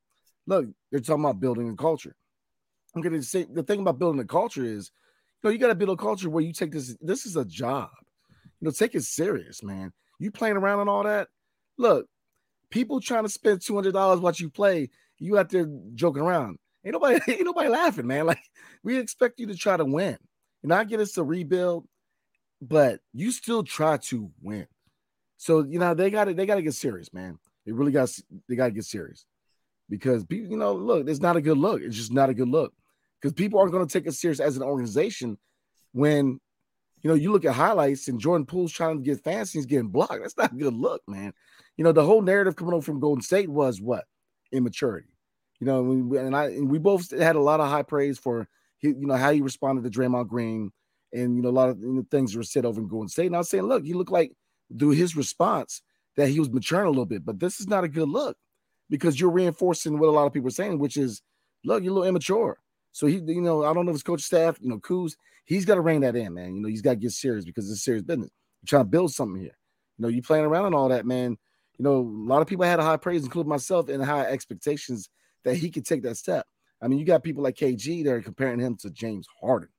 look, 0.47 0.67
they're 0.91 1.01
talking 1.01 1.25
about 1.25 1.39
building 1.39 1.71
a 1.71 1.77
culture. 1.77 2.17
I'm 2.95 3.01
gonna 3.01 3.23
say 3.23 3.47
the 3.49 3.63
thing 3.63 3.81
about 3.81 4.01
building 4.01 4.21
a 4.21 4.25
culture 4.25 4.65
is, 4.65 4.91
you 5.43 5.49
know, 5.49 5.53
you 5.53 5.59
got 5.59 5.69
to 5.69 5.75
build 5.77 5.91
a 5.91 6.03
culture 6.03 6.29
where 6.29 6.43
you 6.43 6.53
take 6.53 6.73
this. 6.73 6.97
This 7.01 7.27
is 7.27 7.37
a 7.37 7.45
job. 7.45 7.91
You 8.61 8.67
know, 8.67 8.71
take 8.73 8.95
it 8.97 9.05
serious, 9.05 9.63
man. 9.63 9.93
You 10.19 10.33
playing 10.33 10.57
around 10.57 10.81
and 10.81 10.91
all 10.91 11.05
that. 11.05 11.29
Look, 11.79 12.07
people 12.71 13.01
trying 13.01 13.23
to 13.23 13.29
spend 13.29 13.61
two 13.61 13.75
hundred 13.75 13.93
dollars 13.93 14.21
watch 14.21 14.41
you 14.41 14.51
play. 14.51 14.91
You 15.19 15.39
out 15.39 15.51
there 15.51 15.69
joking 15.95 16.23
around. 16.23 16.59
Ain't 16.85 16.95
nobody, 16.95 17.21
ain't 17.33 17.45
nobody 17.45 17.69
laughing, 17.69 18.07
man. 18.09 18.27
Like 18.27 18.43
we 18.83 18.99
expect 18.99 19.39
you 19.39 19.47
to 19.47 19.55
try 19.55 19.77
to 19.77 19.85
win. 19.85 20.19
And 20.65 20.73
I 20.73 20.83
get 20.85 21.01
it's 21.01 21.19
a 21.19 21.25
rebuild, 21.25 21.87
but 22.61 23.01
you 23.13 23.31
still 23.31 23.63
try 23.63 23.99
to 24.09 24.31
win. 24.43 24.67
So 25.45 25.63
you 25.63 25.79
know 25.79 25.93
they 25.93 26.09
got 26.09 26.25
to 26.25 26.33
they 26.33 26.47
got 26.47 26.55
to 26.55 26.63
get 26.63 26.73
serious, 26.73 27.13
man. 27.13 27.39
They 27.67 27.73
really 27.73 27.93
got 27.93 28.09
they 28.49 28.57
got 28.57 28.69
to 28.69 28.73
get 28.73 28.87
serious 28.87 29.27
because 29.91 30.25
people, 30.25 30.51
you 30.51 30.57
know, 30.57 30.73
look, 30.73 31.07
it's 31.07 31.21
not 31.21 31.37
a 31.37 31.43
good 31.43 31.59
look. 31.59 31.83
It's 31.83 31.97
just 31.97 32.15
not 32.15 32.31
a 32.31 32.35
good 32.35 32.49
look 32.49 32.73
because 33.21 33.35
people 33.35 33.61
aren't 33.61 33.73
going 33.73 33.87
to 33.87 33.93
take 33.93 34.09
us 34.09 34.19
serious 34.19 34.41
as 34.41 34.57
an 34.57 34.63
organization 34.63 35.37
when 35.93 36.41
you 37.03 37.11
know 37.11 37.15
you 37.15 37.31
look 37.31 37.45
at 37.45 37.53
highlights 37.53 38.09
and 38.09 38.19
Jordan 38.19 38.47
Poole's 38.47 38.73
trying 38.73 38.97
to 38.97 39.05
get 39.05 39.23
fancy, 39.23 39.59
he's 39.59 39.67
getting 39.67 39.89
blocked. 39.89 40.19
That's 40.23 40.39
not 40.39 40.53
a 40.53 40.57
good 40.57 40.73
look, 40.73 41.03
man. 41.07 41.35
You 41.77 41.85
know, 41.85 41.93
the 41.93 42.07
whole 42.07 42.23
narrative 42.23 42.57
coming 42.57 42.73
over 42.73 42.83
from 42.83 42.99
Golden 42.99 43.21
State 43.21 43.51
was 43.51 43.83
what 43.83 44.05
immaturity. 44.51 45.09
You 45.61 45.67
know, 45.67 45.91
and 46.19 46.35
I 46.35 46.47
and 46.47 46.71
we 46.71 46.79
both 46.79 47.11
had 47.11 47.37
a 47.37 47.41
lot 47.41 47.61
of 47.61 47.69
high 47.69 47.83
praise 47.83 48.19
for 48.19 48.49
you 48.81 49.07
know 49.07 49.17
how 49.17 49.31
he 49.31 49.43
responded 49.43 49.85
to 49.85 49.91
Draymond 49.91 50.29
Green 50.29 50.73
and 51.13 51.37
you 51.37 51.43
know 51.43 51.51
a 51.51 51.51
lot 51.51 51.69
of 51.69 51.79
things 52.11 52.35
were 52.35 52.43
said 52.45 52.65
over 52.65 52.81
in 52.81 52.89
Golden 52.89 53.11
State. 53.11 53.27
And 53.27 53.35
I 53.35 53.41
was 53.41 53.51
saying, 53.51 53.65
look, 53.65 53.85
you 53.85 53.99
look 53.99 54.11
like 54.11 54.33
through 54.77 54.91
his 54.91 55.17
response 55.17 55.83
that 56.17 56.29
he 56.29 56.39
was 56.39 56.51
maturing 56.51 56.87
a 56.87 56.91
little 56.91 57.07
bit, 57.07 57.25
but 57.25 57.41
this 57.41 57.61
is 57.61 57.69
not 57.69 57.85
a 57.85 57.89
good 57.89 58.09
look 58.09 58.37
because 58.91 59.19
you're 59.19 59.31
reinforcing 59.31 59.99
what 59.99 60.09
a 60.09 60.13
lot 60.13 60.27
of 60.27 60.33
people 60.33 60.49
are 60.49 60.53
saying, 60.53 60.79
which 60.79 60.97
is, 60.97 61.23
look, 61.65 61.83
you're 61.83 61.93
a 61.93 61.95
little 61.95 62.09
immature. 62.09 62.59
So 62.93 63.07
he, 63.07 63.17
you 63.17 63.41
know, 63.41 63.65
I 63.65 63.75
don't 63.75 63.87
know 63.87 63.91
if 63.91 63.97
his 63.97 64.03
coach 64.03 64.23
staff, 64.23 64.59
you 64.61 64.69
know, 64.69 64.79
Kuz, 64.79 65.17
he's 65.45 65.65
got 65.65 65.75
to 65.75 65.81
rein 65.81 66.03
that 66.03 66.15
in, 66.15 66.35
man. 66.35 66.55
You 66.55 66.63
know, 66.63 66.69
he's 66.69 66.83
got 66.83 66.91
to 66.91 66.97
get 66.97 67.11
serious 67.13 67.45
because 67.45 67.71
it's 67.71 67.83
serious 67.83 68.05
business. 68.05 68.31
You're 68.63 68.79
trying 68.79 68.85
to 68.85 68.91
build 68.91 69.13
something 69.13 69.41
here. 69.41 69.57
You 69.99 70.03
know, 70.03 70.09
you're 70.09 70.23
playing 70.23 70.45
around 70.45 70.67
and 70.67 70.75
all 70.75 70.89
that, 70.89 71.05
man. 71.05 71.37
You 71.79 71.83
know, 71.83 71.97
a 71.97 72.29
lot 72.29 72.41
of 72.41 72.47
people 72.47 72.65
had 72.65 72.79
a 72.79 72.85
high 72.85 72.97
praise, 72.97 73.25
including 73.25 73.51
myself, 73.51 73.89
and 73.89 74.05
high 74.05 74.27
expectations 74.27 75.09
that 75.45 75.57
he 75.57 75.71
could 75.71 75.85
take 75.85 76.03
that 76.03 76.17
step. 76.17 76.47
I 76.81 76.87
mean, 76.87 76.99
you 76.99 77.05
got 77.05 77.23
people 77.23 77.43
like 77.43 77.57
KG 77.57 78.05
that 78.05 78.13
are 78.13 78.23
comparing 78.23 78.61
him 78.61 78.77
to 78.77 78.91
James 78.91 79.27
Harden 79.41 79.71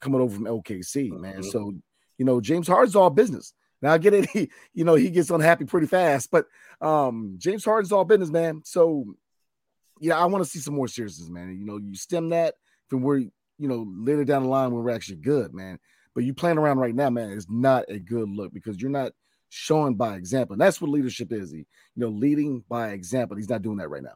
coming 0.00 0.20
over 0.20 0.34
from 0.34 0.46
OKC, 0.46 1.10
man. 1.12 1.42
Mhm. 1.42 1.50
So, 1.50 1.72
you 2.18 2.24
know, 2.24 2.40
James 2.40 2.66
Harden's 2.66 2.96
all 2.96 3.10
business. 3.10 3.54
Now 3.82 3.92
I 3.92 3.98
get 3.98 4.14
it, 4.14 4.30
he, 4.32 4.50
you 4.72 4.84
know, 4.84 4.94
he 4.94 5.10
gets 5.10 5.30
unhappy 5.30 5.64
pretty 5.64 5.86
fast, 5.86 6.30
but 6.30 6.46
um 6.80 7.34
James 7.38 7.64
Harden's 7.64 7.92
all 7.92 8.04
business, 8.04 8.30
man. 8.30 8.62
So 8.64 9.04
yeah, 10.00 10.18
I 10.18 10.24
want 10.26 10.44
to 10.44 10.50
see 10.50 10.58
some 10.58 10.74
more 10.74 10.88
seriousness, 10.88 11.28
man. 11.28 11.56
You 11.58 11.66
know, 11.66 11.76
you 11.76 11.94
stem 11.94 12.30
that 12.30 12.54
from 12.88 13.02
where 13.02 13.18
you 13.18 13.30
know 13.58 13.86
later 13.88 14.24
down 14.24 14.44
the 14.44 14.48
line 14.48 14.72
when 14.72 14.82
we're 14.82 14.90
actually 14.90 15.16
good, 15.16 15.52
man. 15.52 15.78
But 16.14 16.24
you 16.24 16.34
playing 16.34 16.58
around 16.58 16.78
right 16.78 16.94
now, 16.94 17.10
man, 17.10 17.30
is 17.30 17.46
not 17.48 17.84
a 17.88 17.98
good 17.98 18.28
look 18.28 18.52
because 18.52 18.80
you're 18.80 18.90
not 18.90 19.12
showing 19.48 19.94
by 19.94 20.16
example. 20.16 20.54
And 20.54 20.60
that's 20.60 20.80
what 20.80 20.90
leadership 20.90 21.32
is. 21.32 21.50
He, 21.52 21.58
you 21.58 21.66
know, 21.96 22.08
leading 22.08 22.64
by 22.68 22.90
example. 22.90 23.36
He's 23.36 23.48
not 23.48 23.62
doing 23.62 23.78
that 23.78 23.88
right 23.88 24.02
now. 24.02 24.14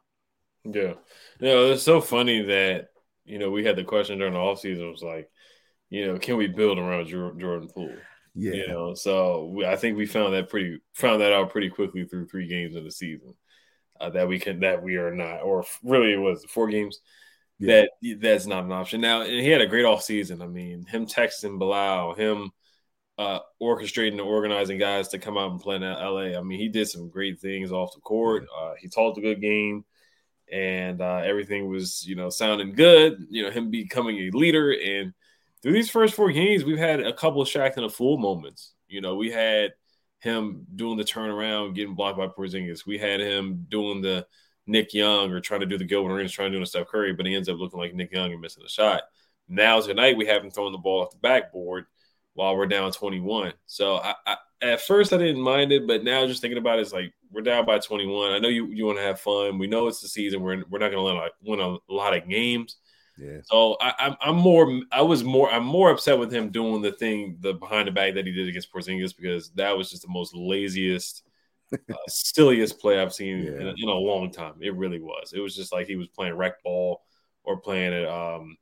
Yeah. 0.63 0.93
No, 1.39 1.71
it's 1.71 1.83
so 1.83 2.01
funny 2.01 2.43
that, 2.43 2.87
you 3.25 3.39
know, 3.39 3.49
we 3.49 3.63
had 3.63 3.75
the 3.75 3.83
question 3.83 4.17
during 4.17 4.33
the 4.33 4.39
offseason 4.39 4.91
was 4.91 5.03
like, 5.03 5.29
you 5.89 6.07
know, 6.07 6.19
can 6.19 6.37
we 6.37 6.47
build 6.47 6.77
around 6.77 7.07
Jordan 7.07 7.69
Poole? 7.73 7.95
Yeah. 8.39 8.53
You 8.53 8.67
know, 8.67 8.93
so 8.93 9.45
we, 9.47 9.65
I 9.65 9.75
think 9.75 9.97
we 9.97 10.05
found 10.05 10.33
that 10.33 10.49
pretty 10.49 10.79
found 10.93 11.21
that 11.21 11.33
out 11.33 11.49
pretty 11.51 11.69
quickly 11.69 12.05
through 12.05 12.27
three 12.27 12.47
games 12.47 12.75
of 12.75 12.83
the 12.83 12.91
season 12.91 13.33
uh, 13.99 14.11
that 14.11 14.27
we 14.27 14.39
can 14.39 14.59
that 14.61 14.83
we 14.83 14.97
are 14.97 15.13
not, 15.13 15.41
or 15.41 15.65
really 15.83 16.13
it 16.13 16.17
was 16.17 16.45
four 16.49 16.67
games 16.69 16.99
Yeah. 17.59 17.85
that 18.01 18.19
that's 18.21 18.45
not 18.47 18.65
an 18.65 18.71
option. 18.71 19.01
Now 19.01 19.21
and 19.21 19.31
he 19.31 19.49
had 19.49 19.61
a 19.61 19.67
great 19.67 19.85
off 19.85 20.03
season. 20.03 20.41
I 20.41 20.47
mean, 20.47 20.85
him 20.85 21.07
texting 21.07 21.59
Bilal, 21.59 22.15
him 22.15 22.51
uh, 23.17 23.39
orchestrating 23.61 24.13
and 24.13 24.21
organizing 24.21 24.77
guys 24.79 25.09
to 25.09 25.19
come 25.19 25.37
out 25.37 25.51
and 25.51 25.59
play 25.61 25.77
in 25.77 25.83
LA. 25.83 26.37
I 26.37 26.41
mean, 26.43 26.59
he 26.59 26.69
did 26.69 26.87
some 26.89 27.09
great 27.09 27.39
things 27.39 27.71
off 27.71 27.95
the 27.95 28.01
court. 28.01 28.47
Uh, 28.57 28.73
he 28.79 28.87
talked 28.89 29.17
a 29.17 29.21
good 29.21 29.41
game, 29.41 29.85
and 30.51 31.01
uh, 31.01 31.21
everything 31.25 31.67
was 31.69 32.05
you 32.07 32.15
know 32.15 32.29
sounding 32.29 32.73
good. 32.73 33.25
You 33.29 33.43
know, 33.43 33.51
him 33.51 33.71
becoming 33.71 34.17
a 34.19 34.31
leader 34.37 34.71
and 34.71 35.13
through 35.61 35.73
these 35.73 35.89
first 35.89 36.13
four 36.13 36.31
games, 36.31 36.63
we've 36.63 36.77
had 36.77 36.99
a 36.99 37.13
couple 37.13 37.41
of 37.41 37.47
Shaqtin' 37.47 37.85
a 37.85 37.89
Fool 37.89 38.17
moments. 38.17 38.73
You 38.87 39.01
know, 39.01 39.15
we 39.15 39.31
had 39.31 39.73
him 40.19 40.65
doing 40.75 40.97
the 40.97 41.03
turnaround, 41.03 41.75
getting 41.75 41.95
blocked 41.95 42.17
by 42.17 42.27
Porzingis. 42.27 42.85
We 42.85 42.97
had 42.97 43.19
him 43.19 43.65
doing 43.69 44.01
the 44.01 44.25
Nick 44.65 44.93
Young 44.93 45.31
or 45.31 45.39
trying 45.39 45.61
to 45.61 45.65
do 45.65 45.77
the 45.77 45.85
Gilbert 45.85 46.13
Arenas 46.13 46.31
trying 46.31 46.51
to 46.51 46.57
do 46.57 46.63
a 46.63 46.65
Steph 46.65 46.87
Curry, 46.87 47.13
but 47.13 47.25
he 47.25 47.35
ends 47.35 47.49
up 47.49 47.57
looking 47.57 47.79
like 47.79 47.93
Nick 47.93 48.11
Young 48.11 48.31
and 48.31 48.41
missing 48.41 48.63
a 48.65 48.69
shot. 48.69 49.03
Now 49.47 49.79
tonight 49.79 50.17
we 50.17 50.25
have 50.25 50.43
him 50.43 50.51
throwing 50.51 50.73
the 50.73 50.77
ball 50.77 51.01
off 51.01 51.11
the 51.11 51.17
backboard 51.17 51.85
while 52.33 52.55
we're 52.55 52.67
down 52.67 52.91
21. 52.91 53.53
So 53.65 53.95
I, 53.95 54.13
I, 54.25 54.37
at 54.61 54.81
first 54.81 55.13
I 55.13 55.17
didn't 55.17 55.41
mind 55.41 55.71
it, 55.71 55.87
but 55.87 56.03
now 56.03 56.27
just 56.27 56.41
thinking 56.41 56.57
about 56.57 56.79
it, 56.79 56.81
it's 56.81 56.93
like 56.93 57.13
we're 57.31 57.41
down 57.41 57.65
by 57.65 57.79
21. 57.79 58.33
I 58.33 58.39
know 58.39 58.49
you 58.49 58.67
you 58.67 58.85
want 58.85 58.97
to 58.97 59.03
have 59.03 59.19
fun. 59.19 59.57
We 59.57 59.67
know 59.67 59.87
it's 59.87 60.01
the 60.01 60.07
season. 60.07 60.41
We're 60.41 60.63
we're 60.69 60.79
not 60.79 60.91
going 60.91 61.15
to 61.15 61.29
win 61.49 61.59
a 61.59 61.77
lot 61.91 62.15
of 62.15 62.27
games. 62.27 62.77
Yeah. 63.17 63.39
So 63.43 63.77
I, 63.81 63.93
I'm 63.99 64.15
I'm 64.21 64.35
more 64.35 64.81
I 64.91 65.01
was 65.01 65.23
more 65.23 65.49
I'm 65.51 65.65
more 65.65 65.91
upset 65.91 66.19
with 66.19 66.31
him 66.33 66.49
doing 66.51 66.81
the 66.81 66.91
thing 66.91 67.37
the 67.39 67.53
behind 67.53 67.87
the 67.87 67.91
back 67.91 68.13
that 68.15 68.25
he 68.25 68.31
did 68.31 68.47
against 68.47 68.71
Porzingis 68.73 69.15
because 69.15 69.49
that 69.51 69.77
was 69.77 69.89
just 69.89 70.03
the 70.03 70.09
most 70.09 70.35
laziest, 70.35 71.23
uh, 71.91 71.97
silliest 72.07 72.79
play 72.79 73.01
I've 73.01 73.13
seen 73.13 73.53
Yeah. 73.53 73.59
in, 73.59 73.67
a, 73.67 73.73
in 73.77 73.89
a 73.89 73.93
long 73.93 74.31
time. 74.31 74.55
It 74.61 74.75
really 74.75 74.99
was. 75.01 75.33
It 75.33 75.39
was 75.39 75.55
just 75.55 75.71
like 75.73 75.87
he 75.87 75.95
was 75.95 76.07
playing 76.09 76.35
rec 76.35 76.63
ball 76.63 77.03
or 77.43 77.57
playing 77.61 77.93
at 77.93 78.07
um 78.07 78.57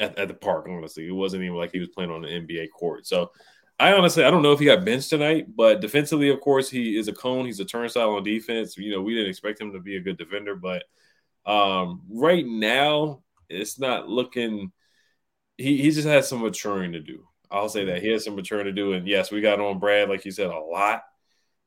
at, 0.00 0.18
at 0.18 0.28
the 0.28 0.34
park. 0.34 0.66
Honestly, 0.70 1.06
it 1.08 1.12
wasn't 1.12 1.42
even 1.44 1.56
like 1.56 1.72
he 1.72 1.80
was 1.80 1.88
playing 1.88 2.10
on 2.10 2.24
an 2.24 2.30
NBA 2.30 2.68
court. 2.68 3.06
So 3.06 3.30
I 3.78 3.92
honestly 3.94 4.24
I 4.24 4.30
don't 4.30 4.42
know 4.42 4.52
if 4.52 4.58
he 4.60 4.66
got 4.66 4.84
benched 4.84 5.10
tonight, 5.10 5.46
but 5.54 5.80
defensively, 5.80 6.30
of 6.30 6.40
course, 6.40 6.70
he 6.70 6.98
is 6.98 7.08
a 7.08 7.12
cone. 7.12 7.46
He's 7.46 7.60
a 7.60 7.64
turnstile 7.64 8.10
on 8.10 8.24
defense. 8.24 8.76
You 8.76 8.92
know, 8.92 9.02
we 9.02 9.14
didn't 9.14 9.30
expect 9.30 9.60
him 9.60 9.72
to 9.72 9.80
be 9.80 9.96
a 9.96 10.00
good 10.00 10.18
defender, 10.18 10.56
but 10.56 10.84
um 11.46 12.02
right 12.10 12.46
now 12.46 13.22
it's 13.50 13.78
not 13.78 14.08
looking. 14.08 14.72
He 15.58 15.76
he 15.78 15.90
just 15.90 16.08
has 16.08 16.28
some 16.28 16.42
maturing 16.42 16.92
to 16.92 17.00
do. 17.00 17.26
I'll 17.50 17.68
say 17.68 17.84
that 17.86 18.02
he 18.02 18.08
has 18.12 18.24
some 18.24 18.36
maturing 18.36 18.66
to 18.66 18.72
do. 18.72 18.92
And 18.92 19.06
yes, 19.06 19.30
we 19.30 19.40
got 19.40 19.60
on 19.60 19.78
Brad, 19.78 20.08
like 20.08 20.24
you 20.24 20.30
said, 20.30 20.46
a 20.50 20.58
lot. 20.58 21.02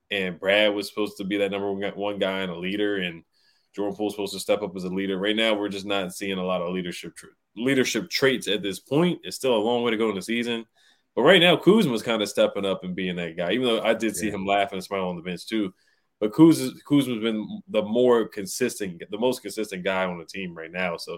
And 0.10 0.40
Brad 0.40 0.74
was 0.74 0.88
supposed 0.90 1.18
to 1.18 1.24
be 1.24 1.38
that 1.38 1.52
number 1.52 1.72
one 1.72 2.20
guy 2.20 2.40
and 2.40 2.52
a 2.52 2.58
leader, 2.58 2.98
and 2.98 3.24
Jordan 3.76 3.96
Poole's 3.96 4.14
supposed 4.14 4.34
to 4.34 4.40
step 4.40 4.62
up 4.62 4.76
as 4.76 4.84
a 4.84 4.90
leader. 4.90 5.18
Right 5.18 5.36
now, 5.36 5.56
we're 5.56 5.70
just 5.70 5.86
not 5.86 6.14
seeing 6.14 6.38
a 6.38 6.46
lot 6.46 6.62
of 6.62 6.74
leadership 6.74 7.16
tra- 7.16 7.30
leadership 7.56 8.10
traits 8.10 8.48
at 8.48 8.62
this 8.62 8.80
point. 8.80 9.20
It's 9.24 9.36
still 9.36 9.56
a 9.56 9.58
long 9.58 9.84
way 9.84 9.92
to 9.92 9.98
go 9.98 10.10
in 10.10 10.16
the 10.16 10.22
season. 10.22 10.66
But 11.16 11.24
right 11.24 11.42
now, 11.42 11.56
Kuzma 11.58 11.92
was 11.92 12.02
kind 12.04 12.22
of 12.22 12.30
stepping 12.30 12.66
up 12.66 12.84
and 12.84 12.96
being 12.96 13.16
that 13.18 13.38
guy, 13.38 13.52
even 13.52 13.68
though 13.68 13.82
I 13.82 13.94
did 13.94 14.16
see 14.16 14.28
Yeah. 14.28 14.34
him 14.34 14.46
laugh 14.46 14.72
and 14.72 14.84
smile 14.84 15.08
on 15.10 15.16
the 15.16 15.22
bench 15.22 15.46
too. 15.48 15.74
But 16.20 16.32
Kuz 16.32 16.72
Kuzma's 16.88 17.22
been 17.22 17.62
the 17.68 17.82
more 17.84 18.28
consistent, 18.28 19.04
the 19.10 19.18
most 19.18 19.42
consistent 19.42 19.84
guy 19.84 20.06
on 20.06 20.18
the 20.18 20.26
team 20.26 20.56
right 20.56 20.72
now. 20.72 20.98
So 20.98 21.18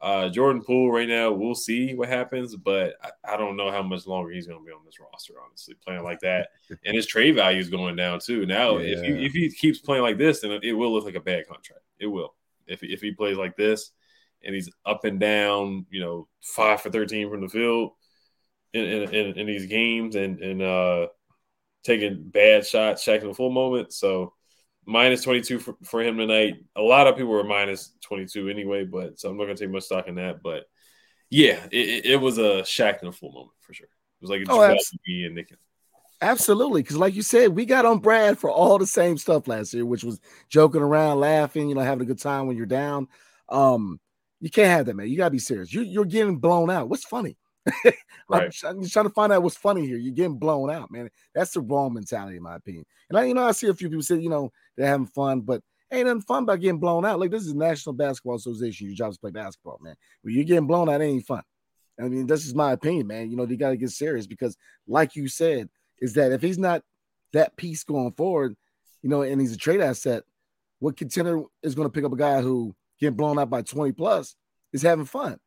uh, 0.00 0.28
Jordan 0.28 0.62
Poole 0.62 0.92
right 0.92 1.08
now, 1.08 1.32
we'll 1.32 1.54
see 1.54 1.94
what 1.94 2.08
happens, 2.08 2.54
but 2.54 2.94
I, 3.02 3.32
I 3.32 3.36
don't 3.36 3.56
know 3.56 3.70
how 3.70 3.82
much 3.82 4.06
longer 4.06 4.30
he's 4.30 4.46
going 4.46 4.60
to 4.60 4.64
be 4.64 4.72
on 4.72 4.84
this 4.84 5.00
roster. 5.00 5.34
Honestly, 5.44 5.74
playing 5.84 6.02
like 6.02 6.20
that, 6.20 6.48
and 6.84 6.94
his 6.94 7.06
trade 7.06 7.34
value 7.34 7.58
is 7.58 7.70
going 7.70 7.96
down 7.96 8.20
too. 8.20 8.44
Now, 8.44 8.76
if 8.76 9.00
he 9.00 9.24
if 9.24 9.32
he 9.32 9.50
keeps 9.50 9.80
playing 9.80 10.02
like 10.02 10.18
this, 10.18 10.40
then 10.40 10.58
it 10.62 10.72
will 10.72 10.92
look 10.92 11.04
like 11.04 11.14
a 11.14 11.20
bad 11.20 11.46
contract. 11.48 11.82
It 11.98 12.06
will. 12.06 12.34
If 12.66 12.82
if 12.82 13.00
he 13.00 13.12
plays 13.12 13.38
like 13.38 13.56
this, 13.56 13.90
and 14.44 14.54
he's 14.54 14.70
up 14.84 15.04
and 15.04 15.18
down, 15.18 15.86
you 15.90 16.00
know, 16.00 16.28
five 16.42 16.82
for 16.82 16.90
thirteen 16.90 17.30
from 17.30 17.40
the 17.40 17.48
field 17.48 17.92
in 18.74 18.84
in, 18.84 19.14
in, 19.14 19.38
in 19.38 19.46
these 19.46 19.66
games, 19.66 20.14
and 20.14 20.40
and 20.40 20.60
uh, 20.60 21.06
taking 21.84 22.22
bad 22.28 22.66
shots, 22.66 23.02
checking 23.02 23.28
the 23.28 23.34
full 23.34 23.50
moment. 23.50 23.94
So 23.94 24.34
minus 24.86 25.22
22 25.22 25.58
for, 25.58 25.76
for 25.84 26.02
him 26.02 26.16
tonight. 26.16 26.54
A 26.76 26.80
lot 26.80 27.06
of 27.06 27.16
people 27.16 27.32
were 27.32 27.44
minus 27.44 27.92
22 28.02 28.48
anyway, 28.48 28.84
but 28.84 29.18
so 29.18 29.28
I'm 29.28 29.36
not 29.36 29.44
going 29.44 29.56
to 29.56 29.64
take 29.64 29.72
much 29.72 29.84
stock 29.84 30.08
in 30.08 30.14
that. 30.14 30.42
But 30.42 30.64
yeah, 31.28 31.66
it, 31.70 32.06
it, 32.06 32.20
was 32.20 32.38
a 32.38 32.62
Shaqtin' 32.62 33.08
a 33.08 33.12
Fool 33.12 33.32
moment 33.32 33.52
for 33.60 33.74
sure. 33.74 33.86
It 33.86 34.22
was 34.22 34.30
like 34.30 34.40
a 34.40 34.44
Oh, 34.48 34.56
Joel 34.56 34.64
abs- 34.64 34.92
Embiid 35.08 35.26
and 35.26 35.34
Nick. 35.34 35.52
Absolutely, 36.22 36.82
because 36.82 36.96
like 36.96 37.14
you 37.14 37.20
said, 37.20 37.54
we 37.54 37.66
got 37.66 37.84
on 37.84 37.98
Brad 37.98 38.38
for 38.38 38.48
all 38.48 38.78
the 38.78 38.86
same 38.86 39.18
stuff 39.18 39.46
last 39.48 39.74
year, 39.74 39.84
which 39.84 40.02
was 40.02 40.18
joking 40.48 40.80
around, 40.80 41.20
laughing, 41.20 41.68
you 41.68 41.74
know, 41.74 41.82
having 41.82 42.00
a 42.00 42.06
good 42.06 42.18
time 42.18 42.46
when 42.46 42.56
you're 42.56 42.64
down. 42.64 43.08
Um, 43.50 44.00
you 44.40 44.48
can't 44.48 44.70
have 44.70 44.86
that, 44.86 44.96
man. 44.96 45.08
You 45.08 45.18
gotta 45.18 45.30
be 45.30 45.38
serious. 45.38 45.74
You, 45.74 45.82
you're 45.82 46.06
getting 46.06 46.38
blown 46.38 46.70
out. 46.70 46.88
What's 46.88 47.04
funny? 47.04 47.36
I'm, 47.84 47.92
Right. 48.28 48.64
I'm 48.64 48.82
just 48.82 48.92
trying 48.92 49.06
to 49.06 49.12
find 49.12 49.32
out 49.32 49.42
what's 49.42 49.56
funny 49.56 49.86
here. 49.86 49.96
You're 49.96 50.14
getting 50.14 50.38
blown 50.38 50.70
out, 50.70 50.90
man. 50.90 51.10
That's 51.34 51.52
the 51.52 51.60
wrong 51.60 51.94
mentality, 51.94 52.36
in 52.36 52.42
my 52.42 52.56
opinion. 52.56 52.84
And 53.08 53.18
I, 53.18 53.24
you 53.24 53.34
know, 53.34 53.44
I 53.44 53.52
see 53.52 53.68
a 53.68 53.74
few 53.74 53.88
people 53.88 54.02
say, 54.02 54.18
you 54.18 54.28
know, 54.28 54.50
they're 54.76 54.88
having 54.88 55.06
fun, 55.06 55.40
but 55.40 55.62
ain't 55.92 56.06
nothing 56.06 56.22
fun 56.22 56.42
about 56.42 56.60
getting 56.60 56.80
blown 56.80 57.04
out. 57.04 57.20
Like 57.20 57.30
this 57.30 57.46
is 57.46 57.54
National 57.54 57.92
Basketball 57.92 58.36
Association. 58.36 58.88
Your 58.88 58.96
job 58.96 59.10
is 59.10 59.16
to 59.16 59.20
play 59.20 59.30
basketball, 59.30 59.78
man. 59.80 59.94
When 60.22 60.34
you're 60.34 60.44
getting 60.44 60.66
blown 60.66 60.88
out, 60.88 61.00
it 61.00 61.04
ain't 61.04 61.26
fun. 61.26 61.42
I 62.00 62.08
mean, 62.08 62.26
this 62.26 62.46
is 62.46 62.54
my 62.54 62.72
opinion, 62.72 63.06
man. 63.06 63.30
You 63.30 63.36
know, 63.36 63.46
you 63.46 63.56
got 63.56 63.70
to 63.70 63.76
get 63.76 63.90
serious 63.90 64.26
because, 64.26 64.56
like 64.86 65.16
you 65.16 65.28
said, 65.28 65.68
is 66.00 66.14
that 66.14 66.32
if 66.32 66.42
he's 66.42 66.58
not 66.58 66.82
that 67.32 67.56
piece 67.56 67.84
going 67.84 68.12
forward, 68.12 68.56
you 69.02 69.08
know, 69.08 69.22
and 69.22 69.40
he's 69.40 69.52
a 69.52 69.56
trade 69.56 69.80
asset, 69.80 70.24
what 70.78 70.96
contender 70.96 71.42
is 71.62 71.74
going 71.74 71.86
to 71.86 71.92
pick 71.92 72.04
up 72.04 72.12
a 72.12 72.16
guy 72.16 72.42
who 72.42 72.74
getting 73.00 73.16
blown 73.16 73.38
out 73.38 73.48
by 73.48 73.62
20 73.62 73.92
plus 73.92 74.36
is 74.72 74.82
having 74.82 75.06
fun? 75.06 75.38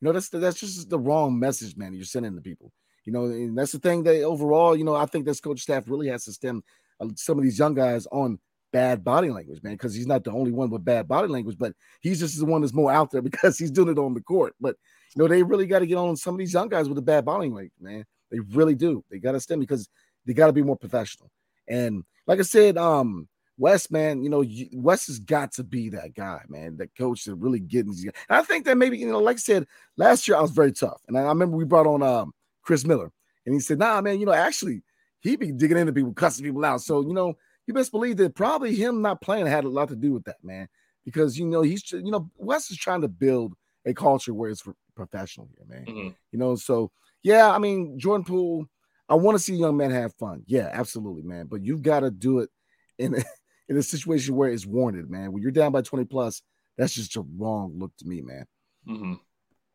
You 0.00 0.06
know, 0.06 0.12
that's 0.12 0.28
that's 0.28 0.60
just 0.60 0.90
the 0.90 0.98
wrong 0.98 1.38
message, 1.38 1.76
man. 1.76 1.94
You're 1.94 2.04
sending 2.04 2.34
to 2.34 2.40
people. 2.40 2.72
You 3.04 3.12
know, 3.12 3.24
and 3.24 3.56
that's 3.56 3.72
the 3.72 3.78
thing 3.78 4.02
that 4.04 4.22
overall, 4.22 4.74
you 4.76 4.84
know, 4.84 4.94
I 4.94 5.06
think 5.06 5.26
this 5.26 5.40
coach 5.40 5.60
staff 5.60 5.84
really 5.86 6.08
has 6.08 6.24
to 6.24 6.32
stem 6.32 6.62
uh, 7.00 7.08
some 7.16 7.38
of 7.38 7.44
these 7.44 7.58
young 7.58 7.74
guys 7.74 8.06
on 8.06 8.38
bad 8.72 9.04
body 9.04 9.30
language, 9.30 9.62
man, 9.62 9.74
because 9.74 9.94
he's 9.94 10.06
not 10.06 10.24
the 10.24 10.32
only 10.32 10.50
one 10.50 10.70
with 10.70 10.84
bad 10.84 11.06
body 11.06 11.28
language, 11.28 11.56
but 11.58 11.74
he's 12.00 12.18
just 12.18 12.38
the 12.38 12.46
one 12.46 12.62
that's 12.62 12.72
more 12.72 12.90
out 12.90 13.10
there 13.10 13.22
because 13.30 13.58
he's 13.58 13.70
doing 13.70 13.88
it 13.88 13.98
on 13.98 14.14
the 14.14 14.20
court. 14.20 14.54
But 14.60 14.76
you 15.14 15.22
know, 15.22 15.28
they 15.28 15.42
really 15.42 15.66
got 15.66 15.80
to 15.80 15.86
get 15.86 15.98
on 15.98 16.16
some 16.16 16.34
of 16.34 16.38
these 16.38 16.52
young 16.52 16.68
guys 16.68 16.88
with 16.88 16.98
a 16.98 17.02
bad 17.02 17.24
body 17.24 17.48
language, 17.48 17.72
man. 17.80 18.04
They 18.30 18.40
really 18.40 18.74
do. 18.74 19.04
They 19.10 19.18
got 19.18 19.32
to 19.32 19.40
stem 19.40 19.60
because 19.60 19.88
they 20.26 20.32
got 20.32 20.46
to 20.46 20.52
be 20.52 20.62
more 20.62 20.76
professional. 20.76 21.30
And 21.68 22.02
like 22.26 22.38
I 22.38 22.42
said, 22.42 22.76
um, 22.76 23.28
Wes, 23.56 23.90
man, 23.90 24.22
you 24.22 24.30
know, 24.30 24.44
Wes 24.72 25.06
has 25.06 25.18
got 25.18 25.52
to 25.52 25.64
be 25.64 25.88
that 25.90 26.14
guy, 26.14 26.42
man, 26.48 26.76
that 26.78 26.96
coach 26.96 27.24
that 27.24 27.36
really 27.36 27.60
getting. 27.60 27.92
And 27.92 28.12
I 28.28 28.42
think 28.42 28.64
that 28.64 28.76
maybe, 28.76 28.98
you 28.98 29.10
know, 29.10 29.20
like 29.20 29.36
I 29.36 29.38
said, 29.38 29.66
last 29.96 30.26
year 30.26 30.36
I 30.36 30.40
was 30.40 30.50
very 30.50 30.72
tough. 30.72 31.00
And 31.06 31.16
I, 31.16 31.22
I 31.22 31.28
remember 31.28 31.56
we 31.56 31.64
brought 31.64 31.86
on 31.86 32.02
um 32.02 32.32
Chris 32.62 32.84
Miller 32.84 33.12
and 33.46 33.54
he 33.54 33.60
said, 33.60 33.78
nah, 33.78 34.00
man, 34.00 34.18
you 34.18 34.26
know, 34.26 34.32
actually 34.32 34.82
he 35.20 35.36
be 35.36 35.52
digging 35.52 35.78
into 35.78 35.92
people, 35.92 36.12
cussing 36.12 36.44
people 36.44 36.64
out. 36.64 36.80
So, 36.80 37.00
you 37.00 37.14
know, 37.14 37.36
you 37.66 37.74
best 37.74 37.92
believe 37.92 38.16
that 38.18 38.34
probably 38.34 38.74
him 38.74 39.02
not 39.02 39.20
playing 39.20 39.46
had 39.46 39.64
a 39.64 39.68
lot 39.68 39.88
to 39.88 39.96
do 39.96 40.12
with 40.12 40.24
that, 40.24 40.42
man. 40.42 40.68
Because 41.04 41.38
you 41.38 41.46
know, 41.46 41.62
he's 41.62 41.90
you 41.92 42.10
know, 42.10 42.30
Wes 42.36 42.70
is 42.70 42.76
trying 42.76 43.02
to 43.02 43.08
build 43.08 43.54
a 43.86 43.94
culture 43.94 44.34
where 44.34 44.50
it's 44.50 44.64
professional 44.96 45.48
here, 45.56 45.66
man. 45.66 45.86
Mhm. 45.86 46.14
You 46.32 46.38
know, 46.38 46.56
so 46.56 46.90
yeah, 47.22 47.50
I 47.50 47.58
mean, 47.58 47.98
Jordan 47.98 48.24
Poole, 48.24 48.66
I 49.08 49.14
want 49.14 49.36
to 49.36 49.42
see 49.42 49.54
young 49.54 49.76
men 49.76 49.90
have 49.90 50.14
fun. 50.14 50.42
Yeah, 50.46 50.70
absolutely, 50.72 51.22
man. 51.22 51.46
But 51.46 51.62
you've 51.62 51.82
got 51.82 52.00
to 52.00 52.10
do 52.10 52.40
it 52.40 52.50
in 52.98 53.14
a, 53.14 53.24
in 53.68 53.76
a 53.76 53.82
situation 53.82 54.36
where 54.36 54.50
it's 54.50 54.66
warranted, 54.66 55.10
man. 55.10 55.32
When 55.32 55.42
you're 55.42 55.52
down 55.52 55.72
by 55.72 55.82
20 55.82 56.04
plus, 56.04 56.42
that's 56.76 56.94
just 56.94 57.16
a 57.16 57.22
wrong 57.38 57.74
look 57.78 57.92
to 57.98 58.06
me, 58.06 58.22
man. 58.22 58.46
hmm 58.86 59.14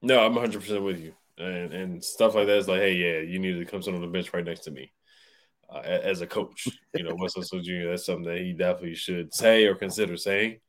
No, 0.02 0.26
I'm 0.26 0.36
100 0.36 0.62
percent 0.62 0.84
with 0.84 1.00
you, 1.00 1.14
and 1.38 1.74
and 1.74 2.04
stuff 2.04 2.36
like 2.36 2.48
that 2.48 2.58
is 2.58 2.68
like, 2.68 2.82
hey, 2.82 2.94
yeah, 2.96 3.20
you 3.22 3.40
need 3.40 3.60
to 3.60 3.66
come 3.66 3.82
sit 3.82 3.94
on 3.96 4.02
the 4.02 4.08
bench 4.08 4.34
right 4.34 4.46
next 4.46 4.62
to 4.62 4.72
me. 4.72 4.92
Uh, 5.74 5.80
as 5.80 6.22
a 6.22 6.28
coach, 6.28 6.82
you 6.94 7.04
know, 7.04 7.16
Wes 7.16 7.34
Jr. 7.64 7.90
That's 7.90 8.06
something 8.06 8.26
that 8.26 8.40
he 8.42 8.54
definitely 8.54 8.96
should 8.96 9.34
say 9.34 9.66
or 9.66 9.76
consider 9.76 10.18
saying. 10.18 10.60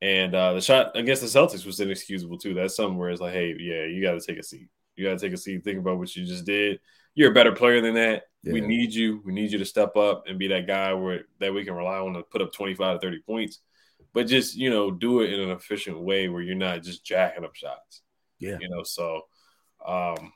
And 0.00 0.34
uh, 0.34 0.54
the 0.54 0.60
shot 0.60 0.96
against 0.96 1.22
the 1.22 1.28
Celtics 1.28 1.64
was 1.66 1.80
inexcusable 1.80 2.38
too. 2.38 2.54
That's 2.54 2.76
something 2.76 2.98
where 2.98 3.10
it's 3.10 3.20
like, 3.20 3.34
hey, 3.34 3.54
yeah, 3.58 3.84
you 3.84 4.02
got 4.02 4.20
to 4.20 4.20
take 4.20 4.38
a 4.38 4.42
seat. 4.42 4.68
You 4.96 5.06
got 5.06 5.18
to 5.18 5.24
take 5.26 5.34
a 5.34 5.36
seat. 5.38 5.62
Think 5.64 5.78
about 5.78 5.98
what 5.98 6.14
you 6.16 6.24
just 6.26 6.44
did. 6.44 6.80
You're 7.14 7.30
a 7.30 7.34
better 7.34 7.52
player 7.52 7.80
than 7.80 7.94
that. 7.94 8.24
We 8.44 8.60
need 8.60 8.92
you. 8.92 9.22
We 9.24 9.32
need 9.32 9.52
you 9.52 9.58
to 9.58 9.64
step 9.64 9.96
up 9.96 10.24
and 10.26 10.38
be 10.38 10.48
that 10.48 10.66
guy 10.66 10.94
where 10.94 11.22
that 11.38 11.54
we 11.54 11.64
can 11.64 11.74
rely 11.74 11.98
on 11.98 12.14
to 12.14 12.22
put 12.22 12.42
up 12.42 12.52
25 12.52 12.96
to 12.96 13.00
30 13.00 13.20
points. 13.20 13.60
But 14.12 14.26
just 14.26 14.56
you 14.56 14.68
know, 14.68 14.90
do 14.90 15.20
it 15.20 15.32
in 15.32 15.40
an 15.40 15.50
efficient 15.50 16.00
way 16.00 16.28
where 16.28 16.42
you're 16.42 16.54
not 16.56 16.82
just 16.82 17.04
jacking 17.04 17.44
up 17.44 17.54
shots. 17.54 18.02
Yeah. 18.38 18.58
You 18.60 18.68
know, 18.68 18.82
so 18.82 19.22
um 19.86 20.32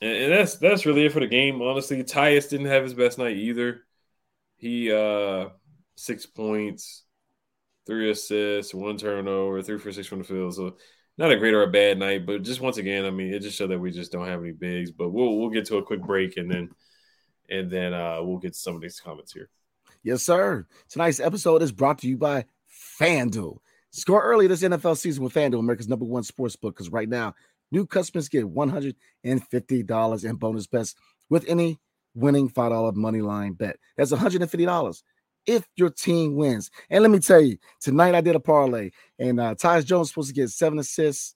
and, 0.00 0.16
and 0.16 0.32
that's 0.32 0.56
that's 0.56 0.84
really 0.84 1.06
it 1.06 1.12
for 1.12 1.20
the 1.20 1.26
game. 1.26 1.62
Honestly, 1.62 2.02
Tyus 2.02 2.50
didn't 2.50 2.66
have 2.66 2.82
his 2.82 2.94
best 2.94 3.18
night 3.18 3.36
either. 3.36 3.82
He 4.56 4.92
uh 4.92 5.50
six 5.96 6.26
points, 6.26 7.04
three 7.86 8.10
assists, 8.10 8.74
one 8.74 8.96
turnover, 8.96 9.62
three 9.62 9.78
for 9.78 9.92
six 9.92 10.08
from 10.08 10.18
the 10.18 10.24
field. 10.24 10.54
So 10.54 10.76
not 11.16 11.30
a 11.30 11.36
great 11.36 11.54
or 11.54 11.62
a 11.62 11.70
bad 11.70 11.98
night, 11.98 12.26
but 12.26 12.42
just 12.42 12.60
once 12.60 12.76
again, 12.76 13.04
I 13.04 13.10
mean, 13.10 13.32
it 13.32 13.40
just 13.40 13.56
showed 13.56 13.70
that 13.70 13.78
we 13.78 13.90
just 13.90 14.12
don't 14.12 14.26
have 14.26 14.40
any 14.40 14.52
bigs. 14.52 14.90
But 14.90 15.10
we'll 15.10 15.38
we'll 15.38 15.50
get 15.50 15.66
to 15.66 15.78
a 15.78 15.82
quick 15.82 16.02
break 16.02 16.36
and 16.36 16.50
then 16.50 16.70
and 17.48 17.70
then 17.70 17.92
uh 17.94 18.18
we'll 18.22 18.38
get 18.38 18.54
to 18.54 18.58
some 18.58 18.74
of 18.74 18.80
these 18.80 19.00
comments 19.00 19.32
here. 19.32 19.48
Yes, 20.02 20.22
sir. 20.22 20.66
Tonight's 20.88 21.20
episode 21.20 21.62
is 21.62 21.72
brought 21.72 21.98
to 21.98 22.08
you 22.08 22.16
by 22.18 22.44
FanDuel. 23.00 23.58
Score 23.90 24.22
early 24.22 24.46
this 24.46 24.62
NFL 24.62 24.98
season 24.98 25.22
with 25.22 25.32
FanDuel, 25.32 25.60
America's 25.60 25.88
number 25.88 26.04
one 26.04 26.24
sports 26.24 26.56
book, 26.56 26.74
because 26.74 26.90
right 26.90 27.08
now, 27.08 27.34
new 27.70 27.86
customers 27.86 28.28
get 28.28 28.44
$150 28.44 30.24
in 30.24 30.36
bonus 30.36 30.66
bets 30.66 30.94
with 31.30 31.44
any 31.48 31.78
winning 32.14 32.50
$5 32.50 32.94
money 32.96 33.22
line 33.22 33.52
bet. 33.52 33.76
That's 33.96 34.12
$150 34.12 35.02
if 35.46 35.66
your 35.76 35.90
team 35.90 36.36
wins. 36.36 36.70
And 36.90 37.02
let 37.02 37.10
me 37.10 37.18
tell 37.18 37.40
you, 37.40 37.58
tonight 37.80 38.14
I 38.14 38.20
did 38.20 38.36
a 38.36 38.40
parlay, 38.40 38.90
and 39.18 39.40
uh, 39.40 39.54
Tyus 39.54 39.84
Jones 39.84 40.08
supposed 40.08 40.28
to 40.28 40.34
get 40.34 40.50
seven 40.50 40.78
assists. 40.78 41.34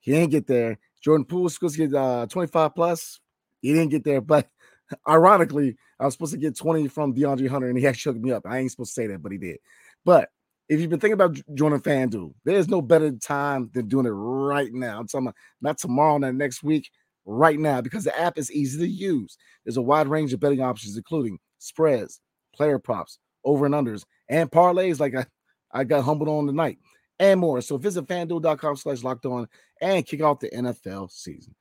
He 0.00 0.12
didn't 0.12 0.30
get 0.30 0.46
there. 0.46 0.78
Jordan 1.02 1.24
Poole 1.24 1.48
supposed 1.48 1.76
to 1.76 1.86
get 1.86 1.96
uh, 1.96 2.26
25 2.26 2.74
plus. 2.74 3.20
He 3.60 3.72
didn't 3.72 3.90
get 3.90 4.04
there. 4.04 4.20
But 4.20 4.48
ironically, 5.08 5.76
I 5.98 6.04
was 6.04 6.14
supposed 6.14 6.32
to 6.32 6.38
get 6.38 6.56
20 6.56 6.88
from 6.88 7.14
DeAndre 7.14 7.48
Hunter, 7.48 7.68
and 7.68 7.78
he 7.78 7.86
actually 7.86 8.14
hooked 8.14 8.24
me 8.24 8.32
up. 8.32 8.44
I 8.46 8.58
ain't 8.58 8.70
supposed 8.70 8.94
to 8.94 9.00
say 9.00 9.06
that, 9.08 9.22
but 9.22 9.32
he 9.32 9.38
did. 9.38 9.58
But 10.04 10.30
if 10.68 10.80
you've 10.80 10.90
been 10.90 11.00
thinking 11.00 11.14
about 11.14 11.38
joining 11.54 11.80
FanDuel, 11.80 12.34
there's 12.44 12.68
no 12.68 12.80
better 12.80 13.12
time 13.12 13.70
than 13.74 13.88
doing 13.88 14.06
it 14.06 14.10
right 14.10 14.72
now. 14.72 14.98
I'm 14.98 15.06
talking 15.06 15.26
about 15.26 15.36
not 15.60 15.78
tomorrow, 15.78 16.18
not 16.18 16.34
next 16.34 16.62
week, 16.62 16.90
right 17.24 17.58
now, 17.58 17.80
because 17.80 18.04
the 18.04 18.18
app 18.18 18.38
is 18.38 18.50
easy 18.50 18.78
to 18.78 18.88
use. 18.88 19.36
There's 19.64 19.76
a 19.76 19.82
wide 19.82 20.08
range 20.08 20.32
of 20.32 20.40
betting 20.40 20.60
options, 20.60 20.96
including 20.96 21.38
spreads, 21.58 22.20
player 22.54 22.78
props, 22.78 23.18
over 23.44 23.66
and 23.66 23.74
unders, 23.74 24.04
and 24.28 24.50
parlays 24.50 25.00
like 25.00 25.14
I, 25.14 25.26
I 25.72 25.84
got 25.84 26.04
humbled 26.04 26.28
on 26.28 26.46
tonight, 26.46 26.78
and 27.18 27.40
more. 27.40 27.60
So 27.60 27.76
visit 27.76 28.06
fanduel.com 28.06 28.76
slash 28.76 29.02
locked 29.02 29.26
on 29.26 29.48
and 29.80 30.06
kick 30.06 30.22
off 30.22 30.40
the 30.40 30.50
NFL 30.50 31.10
season. 31.10 31.54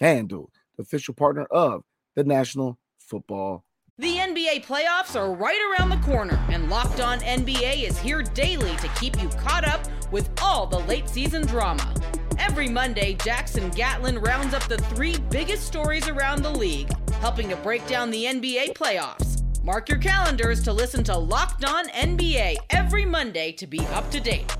FanDuel, 0.00 0.48
the 0.76 0.82
official 0.82 1.14
partner 1.14 1.44
of 1.44 1.82
the 2.14 2.24
National 2.24 2.78
Football 2.98 3.64
The 3.98 4.16
NBA 4.16 4.64
playoffs 4.64 5.18
are 5.18 5.32
right 5.32 5.60
around 5.72 5.90
the 5.90 6.06
corner, 6.06 6.38
and 6.50 6.70
Locked 6.70 7.00
On 7.00 7.18
NBA 7.20 7.82
is 7.82 7.98
here 7.98 8.22
daily 8.22 8.76
to 8.76 8.88
keep 9.00 9.20
you 9.20 9.28
caught 9.30 9.66
up 9.66 9.80
with 10.12 10.30
all 10.40 10.66
the 10.66 10.78
late 10.80 11.08
season 11.08 11.46
drama. 11.46 11.92
Every 12.38 12.68
Monday, 12.68 13.14
Jackson 13.14 13.70
Gatlin 13.70 14.18
rounds 14.18 14.54
up 14.54 14.66
the 14.68 14.78
three 14.78 15.18
biggest 15.30 15.66
stories 15.66 16.08
around 16.08 16.42
the 16.42 16.50
league, 16.50 16.90
helping 17.14 17.48
to 17.48 17.56
break 17.56 17.86
down 17.88 18.10
the 18.10 18.24
NBA 18.24 18.74
playoffs. 18.74 19.42
Mark 19.62 19.88
your 19.88 19.98
calendars 19.98 20.62
to 20.62 20.72
listen 20.72 21.04
to 21.04 21.16
Locked 21.16 21.64
On 21.64 21.88
NBA 21.88 22.56
every 22.70 23.04
Monday 23.04 23.52
to 23.52 23.66
be 23.66 23.80
up 23.88 24.10
to 24.10 24.20
date. 24.20 24.56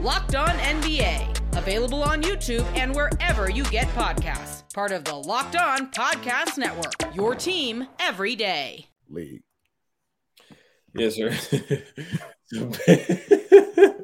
Locked 0.00 0.34
On 0.34 0.48
NBA, 0.48 1.56
available 1.56 2.02
on 2.02 2.22
YouTube 2.22 2.64
and 2.76 2.94
wherever 2.94 3.48
you 3.50 3.64
get 3.64 3.86
podcasts. 3.88 4.62
Part 4.74 4.92
of 4.92 5.04
the 5.04 5.14
Locked 5.14 5.56
On 5.56 5.90
Podcast 5.90 6.58
Network, 6.58 6.92
your 7.14 7.34
team 7.34 7.86
every 7.98 8.34
day. 8.36 8.86
league. 9.08 9.42
Yes, 10.94 11.14
sir. 11.16 11.28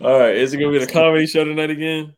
All 0.00 0.18
right, 0.18 0.34
is 0.36 0.52
it 0.52 0.56
gonna 0.58 0.72
be 0.72 0.78
the 0.84 0.90
comedy 0.92 1.26
show 1.26 1.44
tonight 1.44 1.70
again? 1.70 2.14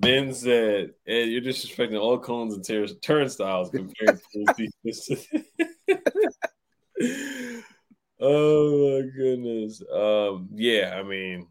Ben 0.00 0.32
said, 0.34 0.90
"Ed, 1.06 1.28
you're 1.28 1.40
disrespecting 1.40 1.98
all 1.98 2.18
cones 2.18 2.54
and 2.54 2.64
tur- 2.64 2.86
turnstiles 3.02 3.70
compared 3.70 4.18
to 4.18 4.24
the 4.44 4.70
defense." 4.84 5.26
oh 8.20 9.00
my 9.00 9.08
goodness. 9.16 9.82
Um, 9.92 10.48
yeah, 10.54 10.96
I 10.98 11.02
mean, 11.02 11.48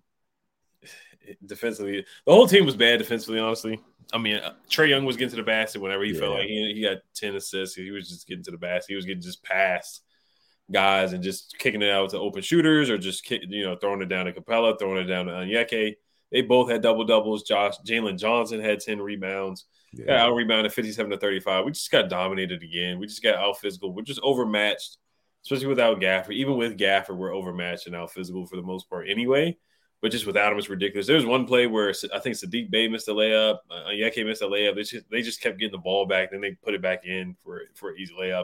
defensively, 1.46 2.06
the 2.26 2.34
whole 2.34 2.48
team 2.48 2.66
was 2.66 2.76
bad 2.76 3.00
defensively. 3.00 3.40
Honestly, 3.40 3.80
I 4.14 4.18
mean, 4.18 4.38
uh, 4.38 4.54
Trae 4.70 4.90
Young 4.90 5.06
was 5.06 5.18
getting 5.18 5.32
to 5.32 5.36
the 5.38 5.44
basket 5.44 5.82
whenever 5.82 6.04
he 6.04 6.14
felt 6.14 6.36
like 6.36 6.48
he, 6.48 6.74
he 6.76 6.82
got 6.82 6.98
ten 7.14 7.36
assists. 7.36 7.76
He 7.76 7.92
was 7.92 8.10
just 8.10 8.28
getting 8.28 8.44
to 8.44 8.52
the 8.52 8.58
basket. 8.58 8.90
He 8.90 8.96
was 8.96 9.06
getting 9.06 9.22
just 9.22 9.44
past 9.44 10.04
guys 10.72 11.14
and 11.14 11.24
just 11.24 11.58
kicking 11.58 11.82
it 11.82 11.90
out 11.90 12.10
to 12.10 12.20
open 12.20 12.42
shooters 12.42 12.90
or 12.90 12.98
just 12.98 13.24
kick, 13.24 13.42
you 13.48 13.64
know 13.64 13.76
throwing 13.76 14.02
it 14.02 14.10
down 14.10 14.26
to 14.26 14.34
Capela, 14.34 14.78
throwing 14.78 15.04
it 15.04 15.08
down 15.08 15.26
to 15.26 15.32
Onyeka. 15.32 15.96
They 16.32 16.42
both 16.42 16.70
had 16.70 16.82
double 16.82 17.06
doubles. 17.06 17.44
Josh 17.44 17.76
Jalen 17.86 18.18
Johnson 18.18 18.60
had 18.60 18.80
ten 18.80 19.00
rebounds. 19.00 19.66
Got 19.98 20.18
out 20.18 20.36
rebounded 20.36 20.74
fifty 20.74 20.92
seven 20.92 21.12
to 21.12 21.18
thirty 21.18 21.40
five. 21.40 21.66
We 21.66 21.72
just 21.72 21.90
got 21.92 22.10
dominated 22.10 22.62
again. 22.62 23.00
We 23.00 23.08
just 23.08 23.24
got 23.24 23.36
out 23.36 23.60
physical. 23.60 23.94
We're 23.94 24.02
just 24.04 24.20
overmatched, 24.22 24.98
especially 25.48 25.68
without 25.68 26.02
Gafford. 26.02 26.34
Even 26.34 26.58
with 26.58 26.78
Gafford, 26.78 27.16
we're 27.16 27.34
overmatched 27.34 27.88
and 27.88 27.96
out 27.96 28.12
physical 28.12 28.46
for 28.46 28.58
the 28.58 28.62
most 28.62 28.90
part 28.90 29.08
anyway. 29.10 29.58
But 30.02 30.12
just 30.12 30.28
without 30.28 30.52
him, 30.52 30.60
it's 30.60 30.70
ridiculous. 30.70 31.08
There 31.08 31.16
was 31.16 31.26
one 31.26 31.48
play 31.48 31.68
where 31.68 31.94
I 32.14 32.20
think 32.20 32.36
Sadiq 32.36 32.70
Bey 32.70 32.88
missed 32.88 33.08
a 33.08 33.12
layup. 33.12 33.60
Uh, 33.72 33.90
Onyeka 33.90 34.26
missed 34.26 34.42
a 34.42 34.46
layup. 34.46 34.76
They 34.76 34.84
just, 34.84 35.10
they 35.10 35.22
just 35.22 35.42
kept 35.42 35.58
getting 35.58 35.72
the 35.72 35.78
ball 35.80 36.06
back. 36.06 36.32
Then 36.32 36.42
they 36.42 36.52
put 36.52 36.74
it 36.74 36.82
back 36.82 37.06
in 37.06 37.36
for 37.44 37.62
for 37.76 37.90
an 37.90 37.96
easy 37.98 38.14
layup. 38.14 38.44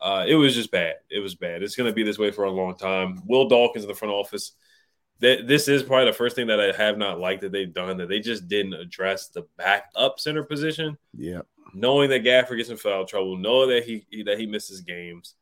Uh, 0.00 0.24
it 0.26 0.36
was 0.36 0.54
just 0.54 0.70
bad. 0.70 0.94
It 1.10 1.18
was 1.18 1.34
bad. 1.34 1.62
It's 1.62 1.74
going 1.74 1.90
to 1.90 1.94
be 1.94 2.04
this 2.04 2.18
way 2.18 2.30
for 2.30 2.44
a 2.44 2.50
long 2.50 2.76
time. 2.76 3.20
Will 3.26 3.48
Dawkins 3.48 3.84
in 3.84 3.88
the 3.88 3.94
front 3.94 4.14
office. 4.14 4.52
That 5.20 5.48
this 5.48 5.66
is 5.66 5.82
probably 5.82 6.06
the 6.06 6.16
first 6.16 6.36
thing 6.36 6.46
that 6.46 6.60
I 6.60 6.70
have 6.70 6.96
not 6.96 7.18
liked 7.18 7.40
that 7.40 7.50
they've 7.50 7.74
done 7.74 7.96
that 7.96 8.08
they 8.08 8.20
just 8.20 8.46
didn't 8.46 8.74
address 8.74 9.28
the 9.28 9.42
backup 9.56 10.20
center 10.20 10.44
position. 10.44 10.96
Yeah. 11.12 11.40
Knowing 11.74 12.08
that 12.10 12.22
Gafford 12.22 12.56
gets 12.56 12.68
in 12.68 12.76
foul 12.76 13.04
trouble, 13.04 13.36
knowing 13.36 13.70
that 13.70 13.82
he 13.82 14.06
that 14.24 14.38
he 14.38 14.46
misses 14.46 14.80
games, 14.80 15.34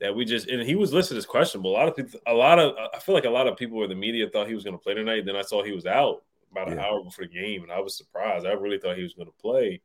that 0.00 0.14
we 0.14 0.24
just 0.24 0.48
and 0.48 0.62
he 0.62 0.74
was 0.74 0.92
listed 0.92 1.16
as 1.16 1.26
questionable. 1.26 1.70
A 1.70 1.78
lot 1.78 1.88
of 1.88 1.96
people, 1.96 2.20
a 2.26 2.34
lot 2.34 2.58
of 2.58 2.74
I 2.94 2.98
feel 2.98 3.14
like 3.14 3.24
a 3.24 3.30
lot 3.30 3.46
of 3.46 3.56
people 3.56 3.82
in 3.82 3.88
the 3.88 3.94
media 3.94 4.28
thought 4.28 4.48
he 4.48 4.54
was 4.54 4.64
going 4.64 4.76
to 4.76 4.82
play 4.82 4.94
tonight. 4.94 5.24
Then 5.24 5.36
I 5.36 5.42
saw 5.42 5.62
he 5.62 5.72
was 5.72 5.86
out 5.86 6.24
about 6.50 6.70
an 6.70 6.78
hour 6.78 7.02
before 7.02 7.24
the 7.24 7.32
game, 7.32 7.62
and 7.62 7.72
I 7.72 7.80
was 7.80 7.96
surprised. 7.96 8.46
I 8.46 8.52
really 8.52 8.78
thought 8.78 8.96
he 8.96 9.02
was 9.02 9.14
going 9.14 9.26
to 9.26 9.42
play 9.42 9.82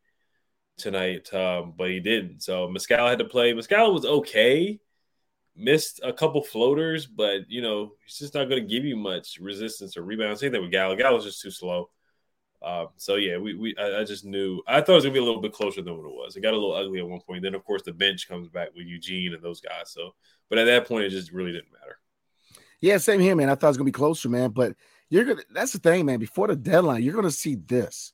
tonight, 0.78 1.34
um, 1.34 1.74
but 1.78 1.90
he 1.90 2.00
didn't. 2.00 2.42
So 2.42 2.68
Muscala 2.68 3.10
had 3.10 3.20
to 3.20 3.26
play. 3.26 3.54
Muscala 3.54 3.94
was 3.94 4.06
okay, 4.06 4.80
missed 5.56 6.00
a 6.04 6.14
couple 6.14 6.42
floaters, 6.42 7.06
but 7.06 7.50
you 7.50 7.62
know 7.62 7.94
he's 8.06 8.18
just 8.18 8.34
not 8.34 8.50
going 8.50 8.62
to 8.62 8.70
give 8.70 8.86
you 8.86 8.96
much 8.96 9.38
resistance 9.40 9.98
or 9.98 10.04
rebound. 10.04 10.38
Same 10.40 10.52
thing 10.52 10.62
with 10.62 10.72
Gallo. 10.72 10.96
Gallo's 10.96 11.26
just 11.26 11.42
too 11.42 11.52
slow. 11.52 11.90
Uh, 12.62 12.86
so 12.98 13.16
yeah, 13.16 13.38
we, 13.38 13.54
we 13.54 13.76
I, 13.78 14.02
I 14.02 14.04
just 14.04 14.26
knew 14.26 14.62
I 14.68 14.82
thought 14.82 14.94
it 14.94 14.96
was 14.96 15.04
gonna 15.06 15.14
be 15.14 15.20
a 15.20 15.24
little 15.24 15.42
bit 15.42 15.54
closer 15.54 15.82
than 15.82 15.98
what 15.98 16.06
it 16.06 16.14
was. 16.14 16.36
It 16.36 16.42
got 16.42 16.54
a 16.54 16.58
little 16.58 16.74
ugly 16.74 17.00
at 17.00 17.08
one 17.08 17.22
point. 17.22 17.44
Then 17.44 17.56
of 17.56 17.64
course 17.64 17.84
the 17.84 17.94
bench 17.94 18.28
comes 18.28 18.50
back 18.50 18.70
with 18.76 18.86
Eugene 18.86 19.34
and 19.34 19.42
those 19.42 19.62
guys. 19.62 19.92
So, 19.92 20.14
but 20.50 20.58
at 20.58 20.66
that 20.66 20.88
point 20.88 21.06
it 21.06 21.10
just 21.10 21.32
really 21.32 21.52
didn't 21.52 21.72
matter. 21.72 21.98
Yeah, 22.82 22.98
same 22.98 23.20
here, 23.20 23.36
man. 23.36 23.50
I 23.50 23.56
thought 23.56 23.68
it 23.68 23.70
was 23.70 23.78
gonna 23.78 23.86
be 23.86 23.92
closer, 23.92 24.30
man. 24.30 24.52
But 24.52 24.74
you're 25.10 25.26
gonna 25.26 25.42
that's 25.52 25.72
the 25.72 25.80
thing, 25.80 26.06
man. 26.06 26.20
Before 26.20 26.48
the 26.48 26.56
deadline, 26.56 27.04
you're 27.04 27.16
gonna 27.16 27.32
see 27.32 27.56
this 27.56 28.12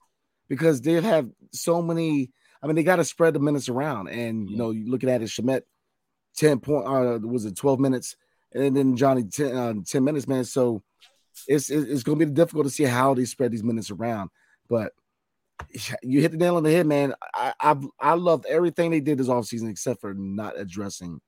because 0.47 0.81
they 0.81 0.93
have 1.01 1.29
so 1.51 1.81
many. 1.81 2.31
I 2.61 2.67
mean, 2.67 2.75
they 2.75 2.83
got 2.83 2.95
to 2.95 3.03
spread 3.03 3.35
the 3.35 3.39
minutes 3.39 3.69
around, 3.69 4.07
and 4.07 4.49
you 4.49 4.57
know, 4.57 4.71
you 4.71 4.89
looking 4.89 5.09
at 5.09 5.21
it, 5.21 5.29
Shamet, 5.29 5.61
ten 6.35 6.59
point, 6.59 6.87
uh, 6.87 7.19
was 7.27 7.45
it 7.45 7.55
twelve 7.55 7.79
minutes, 7.79 8.15
and 8.55 8.75
then 8.75 8.95
Johnny 8.95 9.23
10, 9.23 9.55
uh, 9.55 9.73
10 9.85 10.03
minutes, 10.03 10.27
man. 10.27 10.45
So 10.45 10.81
it's 11.47 11.69
it's, 11.69 11.89
it's 11.89 12.03
gonna 12.03 12.17
be 12.17 12.25
difficult 12.25 12.65
to 12.65 12.71
see 12.71 12.83
how 12.83 13.13
they 13.13 13.25
spread 13.25 13.51
these 13.51 13.63
minutes 13.63 13.91
around. 13.91 14.29
But 14.69 14.93
you 16.03 16.21
hit 16.21 16.31
the 16.31 16.37
nail 16.37 16.57
on 16.57 16.63
the 16.63 16.71
head, 16.71 16.87
man. 16.87 17.13
I 17.33 17.53
I, 17.59 17.75
I 17.99 18.13
loved 18.13 18.45
everything 18.45 18.91
they 18.91 18.99
did 18.99 19.17
this 19.17 19.27
offseason 19.27 19.69
except 19.69 20.01
for 20.01 20.13
not 20.13 20.59
addressing 20.59 21.19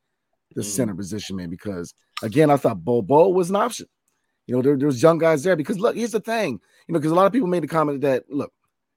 the 0.55 0.61
Mm. 0.61 0.65
center 0.65 0.95
position, 0.95 1.35
man. 1.35 1.49
Because 1.49 1.93
again, 2.23 2.49
I 2.49 2.57
thought 2.57 2.83
Bo 2.83 3.01
Bo 3.01 3.29
was 3.29 3.49
an 3.49 3.55
option. 3.57 3.87
You 4.47 4.55
know, 4.55 4.61
there, 4.61 4.77
there's 4.77 5.03
young 5.03 5.17
guys 5.17 5.43
there 5.43 5.57
because 5.57 5.77
look, 5.77 5.95
here's 5.95 6.13
the 6.13 6.21
thing, 6.21 6.59
you 6.87 6.93
know, 6.93 6.99
because 6.99 7.11
a 7.11 7.15
lot 7.15 7.25
of 7.25 7.33
people 7.33 7.49
made 7.49 7.63
the 7.63 7.67
comment 7.67 7.99
that 8.01 8.23
look, 8.29 8.53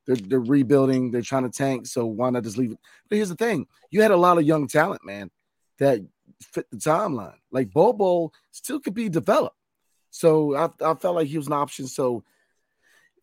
they're 0.06 0.16
they're 0.16 0.40
rebuilding, 0.40 1.10
they're 1.10 1.22
trying 1.22 1.42
to 1.42 1.50
tank, 1.50 1.86
so 1.86 2.06
why 2.06 2.30
not 2.30 2.44
just 2.44 2.56
leave 2.56 2.72
it? 2.72 2.78
But 3.08 3.16
here's 3.16 3.28
the 3.30 3.34
thing: 3.34 3.66
you 3.90 4.00
had 4.00 4.12
a 4.12 4.16
lot 4.16 4.38
of 4.38 4.44
young 4.44 4.68
talent, 4.68 5.04
man, 5.04 5.30
that 5.78 6.00
fit 6.40 6.66
the 6.70 6.76
timeline. 6.76 7.34
Like 7.50 7.72
Bobo 7.72 8.30
still 8.52 8.78
could 8.78 8.94
be 8.94 9.08
developed, 9.08 9.56
so 10.10 10.54
I, 10.56 10.68
I 10.84 10.94
felt 10.94 11.16
like 11.16 11.28
he 11.28 11.38
was 11.38 11.46
an 11.46 11.52
option. 11.52 11.86
So 11.86 12.24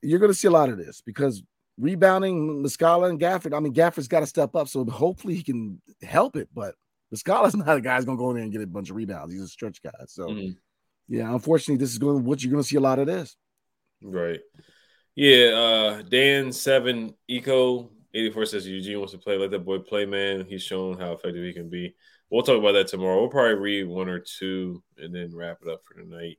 you're 0.02 0.20
going 0.20 0.32
to 0.32 0.38
see 0.38 0.48
a 0.48 0.52
lot 0.52 0.70
of 0.70 0.78
this 0.78 1.02
because 1.02 1.44
rebounding 1.78 2.64
Muscala 2.64 3.10
and 3.10 3.20
Gafford. 3.20 3.56
I 3.56 3.60
mean, 3.60 3.74
Gafford's 3.74 4.08
got 4.08 4.22
to 4.22 4.26
step 4.28 4.56
up, 4.56 4.68
so 4.68 4.84
hopefully 4.86 5.36
he 5.36 5.44
can 5.44 5.82
help 6.02 6.36
it. 6.36 6.50
But 6.54 6.76
Muscala's 7.14 7.56
not 7.56 7.78
a 7.78 7.82
guy 7.82 7.96
who's 7.96 8.06
going 8.06 8.18
to 8.18 8.22
go 8.22 8.30
in 8.32 8.36
there 8.36 8.44
and 8.44 8.52
get 8.52 8.62
a 8.62 8.68
bunch 8.68 8.90
of 8.90 8.96
rebounds. 8.96 9.34
He's 9.34 9.44
a 9.44 9.48
stretch 9.48 9.82
guy. 9.82 9.92
So 10.08 10.28
Mhm. 10.28 10.56
yeah, 11.08 11.34
unfortunately, 11.34 11.78
this 11.78 11.92
is 11.92 11.98
going 12.00 12.24
what 12.24 12.44
you're 12.44 12.52
going 12.52 12.64
to 12.64 12.68
see 12.68 12.78
a 12.78 12.82
lot 12.82 13.00
of 13.00 13.08
this. 13.08 13.36
Right. 14.02 14.40
Yeah. 15.16 15.48
Uh, 15.48 16.02
Dan 16.04 16.52
Seven 16.52 17.14
Eco 17.28 17.90
eighty 18.14 18.32
four 18.32 18.46
says 18.46 18.68
Eugene 18.68 19.00
wants 19.00 19.14
to 19.14 19.20
play. 19.20 19.38
Let 19.38 19.52
that 19.52 19.66
boy 19.66 19.80
play, 19.80 20.06
man. 20.06 20.46
He's 20.48 20.64
shown 20.64 21.00
how 21.00 21.14
effective 21.14 21.44
he 21.44 21.54
can 21.54 21.70
be. 21.70 21.96
We'll 22.30 22.44
talk 22.44 22.60
about 22.60 22.74
that 22.74 22.88
tomorrow. 22.88 23.22
We'll 23.22 23.30
probably 23.30 23.56
read 23.56 23.88
one 23.88 24.10
or 24.10 24.20
two 24.20 24.84
and 24.98 25.16
then 25.16 25.34
wrap 25.34 25.60
it 25.64 25.72
up 25.72 25.82
for 25.86 25.96
tonight 26.00 26.38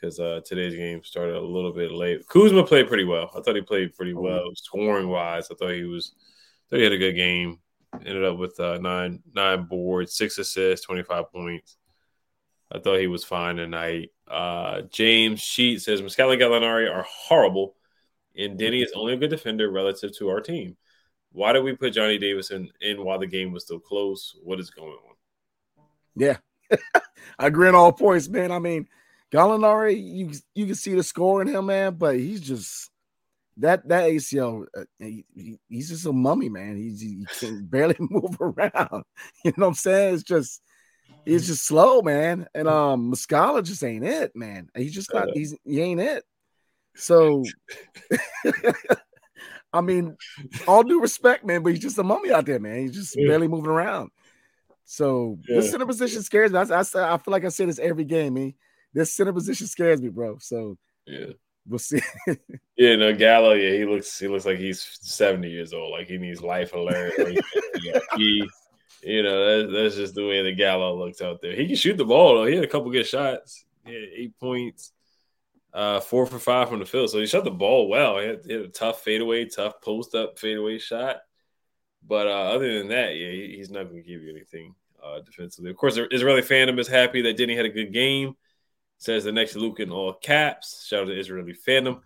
because 0.00 0.20
uh, 0.20 0.40
today's 0.44 0.74
game 0.74 1.02
started 1.02 1.36
a 1.36 1.40
little 1.40 1.72
bit 1.72 1.92
late. 1.92 2.26
Kuzma 2.28 2.64
played 2.64 2.88
pretty 2.88 3.04
well. 3.04 3.30
I 3.36 3.40
thought 3.40 3.56
he 3.56 3.62
played 3.62 3.94
pretty 3.94 4.14
Oh, 4.14 4.20
well 4.20 4.50
scoring 4.54 5.08
wise. 5.08 5.48
I 5.50 5.54
thought 5.54 5.72
he 5.72 5.84
was. 5.84 6.12
I 6.16 6.70
thought 6.70 6.76
he 6.78 6.84
had 6.84 6.92
a 6.92 6.98
good 6.98 7.14
game. 7.14 7.58
Ended 7.94 8.24
up 8.24 8.38
with 8.38 8.58
uh, 8.60 8.78
nine 8.78 9.22
nine 9.34 9.64
boards, 9.64 10.14
six 10.14 10.38
assists, 10.38 10.84
twenty 10.86 11.02
five 11.02 11.30
points. 11.32 11.76
I 12.70 12.78
thought 12.78 13.00
he 13.00 13.06
was 13.06 13.24
fine 13.24 13.56
tonight. 13.56 14.10
Uh, 14.26 14.82
James 14.82 15.40
Sheet 15.40 15.80
says 15.82 16.02
Muscala 16.02 16.34
and 16.34 16.42
Gallinari 16.42 16.92
are 16.94 17.06
horrible, 17.08 17.76
and 18.36 18.58
Deni 18.58 18.82
is 18.84 18.92
only 18.94 19.14
a 19.14 19.16
good 19.16 19.30
defender 19.30 19.70
relative 19.70 20.16
to 20.18 20.28
our 20.28 20.40
team. 20.40 20.76
Why 21.32 21.52
did 21.52 21.64
we 21.64 21.74
put 21.76 21.94
Johnny 21.94 22.18
Davison 22.18 22.70
in 22.80 23.02
while 23.04 23.18
the 23.18 23.26
game 23.26 23.52
was 23.52 23.64
still 23.64 23.80
close? 23.80 24.36
What 24.42 24.60
is 24.60 24.70
going 24.70 24.92
on? 24.92 25.14
Yeah, 26.14 26.36
I 27.38 27.46
agree 27.46 27.68
on 27.68 27.74
all 27.74 27.92
points, 27.92 28.28
man. 28.28 28.52
I 28.52 28.58
mean, 28.58 28.88
Gallinari, 29.32 30.00
you 30.02 30.30
you 30.54 30.66
can 30.66 30.74
see 30.74 30.94
the 30.94 31.02
score 31.02 31.42
in 31.42 31.48
him, 31.48 31.66
man, 31.66 31.94
but 31.94 32.16
he's 32.16 32.40
just 32.40 32.90
that 33.58 33.86
that 33.88 34.04
ACL. 34.08 34.64
Uh, 34.76 34.84
he, 34.98 35.24
he- 35.34 35.58
he's 35.68 35.88
just 35.90 36.06
a 36.06 36.12
mummy, 36.12 36.48
man. 36.48 36.76
He's, 36.76 37.00
he 37.00 37.24
can 37.38 37.64
barely 37.70 37.96
move 37.98 38.36
around. 38.40 39.04
You 39.44 39.52
know 39.56 39.66
what 39.66 39.68
I'm 39.68 39.74
saying? 39.74 40.14
It's 40.14 40.22
just 40.22 40.62
he's 41.26 41.46
just 41.46 41.66
slow, 41.66 42.00
man. 42.02 42.46
And 42.54 42.66
um, 42.68 43.12
Muscala 43.12 43.62
just 43.62 43.84
ain't 43.84 44.04
it, 44.04 44.34
man. 44.34 44.68
He's 44.74 44.94
just 44.94 45.12
not. 45.12 45.28
He's 45.34 45.54
he 45.64 45.80
ain't 45.80 46.00
it. 46.00 46.24
So, 46.96 47.44
I 49.72 49.80
mean, 49.82 50.16
all 50.66 50.82
due 50.82 51.00
respect, 51.00 51.44
man, 51.44 51.62
but 51.62 51.70
he's 51.72 51.82
just 51.82 51.98
a 51.98 52.02
mummy 52.02 52.32
out 52.32 52.46
there, 52.46 52.58
man. 52.58 52.80
He's 52.80 52.94
just 52.94 53.16
Yeah. 53.16 53.28
barely 53.28 53.48
moving 53.48 53.70
around. 53.70 54.10
So 54.84 55.38
Yeah. 55.48 55.56
this 55.56 55.70
center 55.70 55.86
position 55.86 56.22
scares 56.22 56.50
me. 56.50 56.58
I, 56.58 56.62
I, 56.62 56.80
I 57.14 57.18
feel 57.18 57.32
like 57.32 57.44
I 57.44 57.48
say 57.48 57.66
this 57.66 57.78
every 57.78 58.04
game. 58.04 58.34
Man. 58.34 58.54
This 58.94 59.14
center 59.14 59.32
position 59.32 59.66
scares 59.66 60.00
me, 60.00 60.08
bro. 60.08 60.38
So 60.38 60.76
Yeah. 61.06 61.26
we'll 61.66 61.78
see. 61.78 62.00
Yeah, 62.76 62.94
no, 62.94 63.12
Gallo. 63.12 63.54
Yeah, 63.54 63.76
he 63.76 63.84
looks 63.84 64.16
he 64.20 64.28
looks 64.28 64.46
like 64.46 64.58
he's 64.58 64.80
seventy 65.00 65.50
years 65.50 65.72
old. 65.72 65.90
Like 65.90 66.06
he 66.06 66.16
needs 66.16 66.40
life 66.40 66.72
alert. 66.74 67.12
Yeah, 67.82 67.98
he, 68.16 68.48
you 69.02 69.22
know, 69.24 69.66
that, 69.66 69.72
that's 69.72 69.96
just 69.96 70.14
the 70.14 70.26
way 70.26 70.42
the 70.44 70.52
Gallo 70.54 70.96
looks 70.96 71.20
out 71.20 71.40
there. 71.42 71.56
He 71.56 71.66
can 71.66 71.74
shoot 71.74 71.96
the 71.96 72.04
ball 72.04 72.36
though. 72.36 72.44
He 72.46 72.54
had 72.54 72.62
a 72.62 72.68
couple 72.68 72.90
good 72.92 73.06
shots. 73.06 73.64
He 73.84 73.94
had 73.94 74.02
eight 74.14 74.38
points, 74.38 74.92
uh, 75.74 75.98
four 75.98 76.24
for 76.26 76.38
five 76.38 76.68
from 76.68 76.78
the 76.78 76.86
field. 76.86 77.10
So 77.10 77.18
he 77.18 77.26
shot 77.26 77.42
the 77.42 77.50
ball 77.50 77.88
well. 77.88 78.18
He 78.20 78.26
had, 78.28 78.40
he 78.46 78.52
had 78.52 78.62
a 78.62 78.68
tough 78.68 79.02
fadeaway, 79.02 79.46
tough 79.46 79.80
post 79.80 80.14
up 80.14 80.38
fadeaway 80.38 80.78
shot. 80.78 81.16
But 82.06 82.28
uh, 82.28 82.52
other 82.54 82.78
than 82.78 82.88
that, 82.88 83.16
yeah, 83.16 83.30
he, 83.30 83.54
he's 83.56 83.70
not 83.70 83.84
going 83.90 84.00
to 84.02 84.08
give 84.08 84.22
you 84.22 84.30
anything 84.30 84.74
uh, 85.04 85.18
defensively. 85.20 85.70
Of 85.72 85.76
course, 85.76 85.96
the 85.96 86.06
Israeli 86.14 86.42
fandom 86.42 86.78
is 86.78 86.86
happy 86.86 87.22
that 87.22 87.36
Deni 87.36 87.56
had 87.56 87.66
a 87.66 87.70
good 87.70 87.92
game. 87.92 88.36
Says 88.98 89.24
the 89.24 89.32
next 89.32 89.54
Luke 89.54 89.80
in 89.80 89.90
all 89.90 90.12
caps. 90.12 90.86
Shout 90.86 91.02
out 91.02 91.06
to 91.06 91.18
Israeli 91.18 91.54
fandom. 91.54 92.00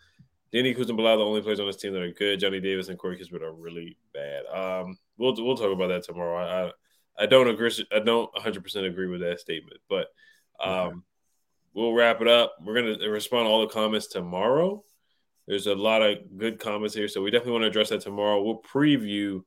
Deni 0.52 0.76
Kuzma 0.76 0.96
the 0.96 1.24
only 1.24 1.40
players 1.40 1.61
on 1.61 1.66
this 1.66 1.76
team 1.76 1.94
that 1.94 2.02
are 2.02 2.12
good. 2.12 2.38
Johnny 2.38 2.61
Davis 2.61 2.88
and 2.88 2.98
Corey 2.98 3.16
Kispert 3.16 3.42
are 3.42 3.55
really 3.55 3.96
bad. 4.12 4.44
Um, 4.46 4.98
we'll 5.16 5.35
we'll 5.38 5.57
talk 5.57 5.72
about 5.72 5.88
that 5.88 6.05
tomorrow. 6.05 6.70
I 7.16 7.22
I, 7.22 7.26
don't 7.26 7.48
agree. 7.48 7.72
I 7.90 8.00
don't 8.00 8.33
100 8.35 8.62
percent 8.62 8.87
agree 8.87 9.07
with 9.07 9.22
that 9.22 9.40
statement, 9.40 9.81
but 9.88 10.09
um, 10.62 11.05
we'll 11.72 11.94
wrap 11.94 12.20
it 12.20 12.28
up. 12.28 12.57
We're 12.62 12.74
gonna 12.74 13.09
respond 13.09 13.46
to 13.46 13.50
all 13.50 13.62
the 13.62 13.72
comments 13.72 14.09
tomorrow. 14.09 14.85
There's 15.48 15.66
a 15.66 15.74
lot 15.74 16.02
of 16.02 16.18
good 16.37 16.59
comments 16.59 16.94
here, 16.94 17.09
so 17.09 17.22
we 17.22 17.31
definitely 17.31 17.52
want 17.52 17.62
to 17.62 17.68
address 17.68 17.88
that 17.88 18.02
tomorrow. 18.02 18.42
We'll 18.42 18.61
preview 18.61 19.42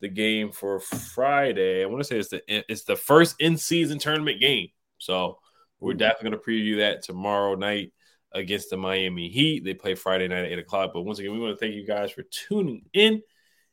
the 0.00 0.08
game 0.08 0.52
for 0.52 0.80
Friday. 0.80 1.82
I 1.82 1.86
want 1.86 2.00
to 2.00 2.04
say 2.04 2.18
it's 2.18 2.30
the 2.30 2.42
it's 2.72 2.84
the 2.84 2.96
first 2.96 3.36
in 3.40 3.58
season 3.58 3.98
tournament 3.98 4.40
game, 4.40 4.68
so 4.96 5.38
we're 5.80 5.92
mm-hmm. 5.92 5.98
definitely 5.98 6.30
going 6.30 6.42
to 6.42 6.50
preview 6.50 6.76
that 6.78 7.02
tomorrow 7.02 7.54
night 7.54 7.92
against 8.32 8.70
the 8.70 8.76
Miami 8.76 9.28
Heat. 9.28 9.64
They 9.64 9.74
play 9.74 9.94
Friday 9.94 10.28
night 10.28 10.44
at 10.44 10.52
8 10.52 10.58
o'clock. 10.60 10.90
But 10.92 11.02
once 11.02 11.18
again, 11.18 11.32
we 11.32 11.38
want 11.38 11.58
to 11.58 11.64
thank 11.64 11.74
you 11.74 11.86
guys 11.86 12.10
for 12.10 12.22
tuning 12.22 12.84
in 12.92 13.22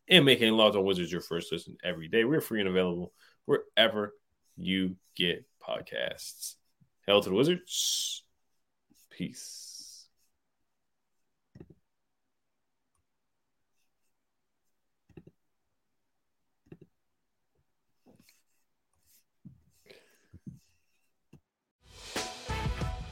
and 0.07 0.25
making 0.25 0.51
Locked 0.53 0.75
on 0.75 0.83
Wizards 0.83 1.11
your 1.11 1.21
first 1.21 1.51
listen 1.51 1.77
every 1.83 2.07
day. 2.07 2.23
We're 2.23 2.41
free 2.41 2.59
and 2.59 2.69
available 2.69 3.13
wherever 3.45 4.13
you 4.57 4.95
get 5.15 5.45
podcasts. 5.61 6.55
Hell 7.07 7.21
to 7.21 7.29
the 7.29 7.35
Wizards. 7.35 8.23
Peace. 9.09 9.62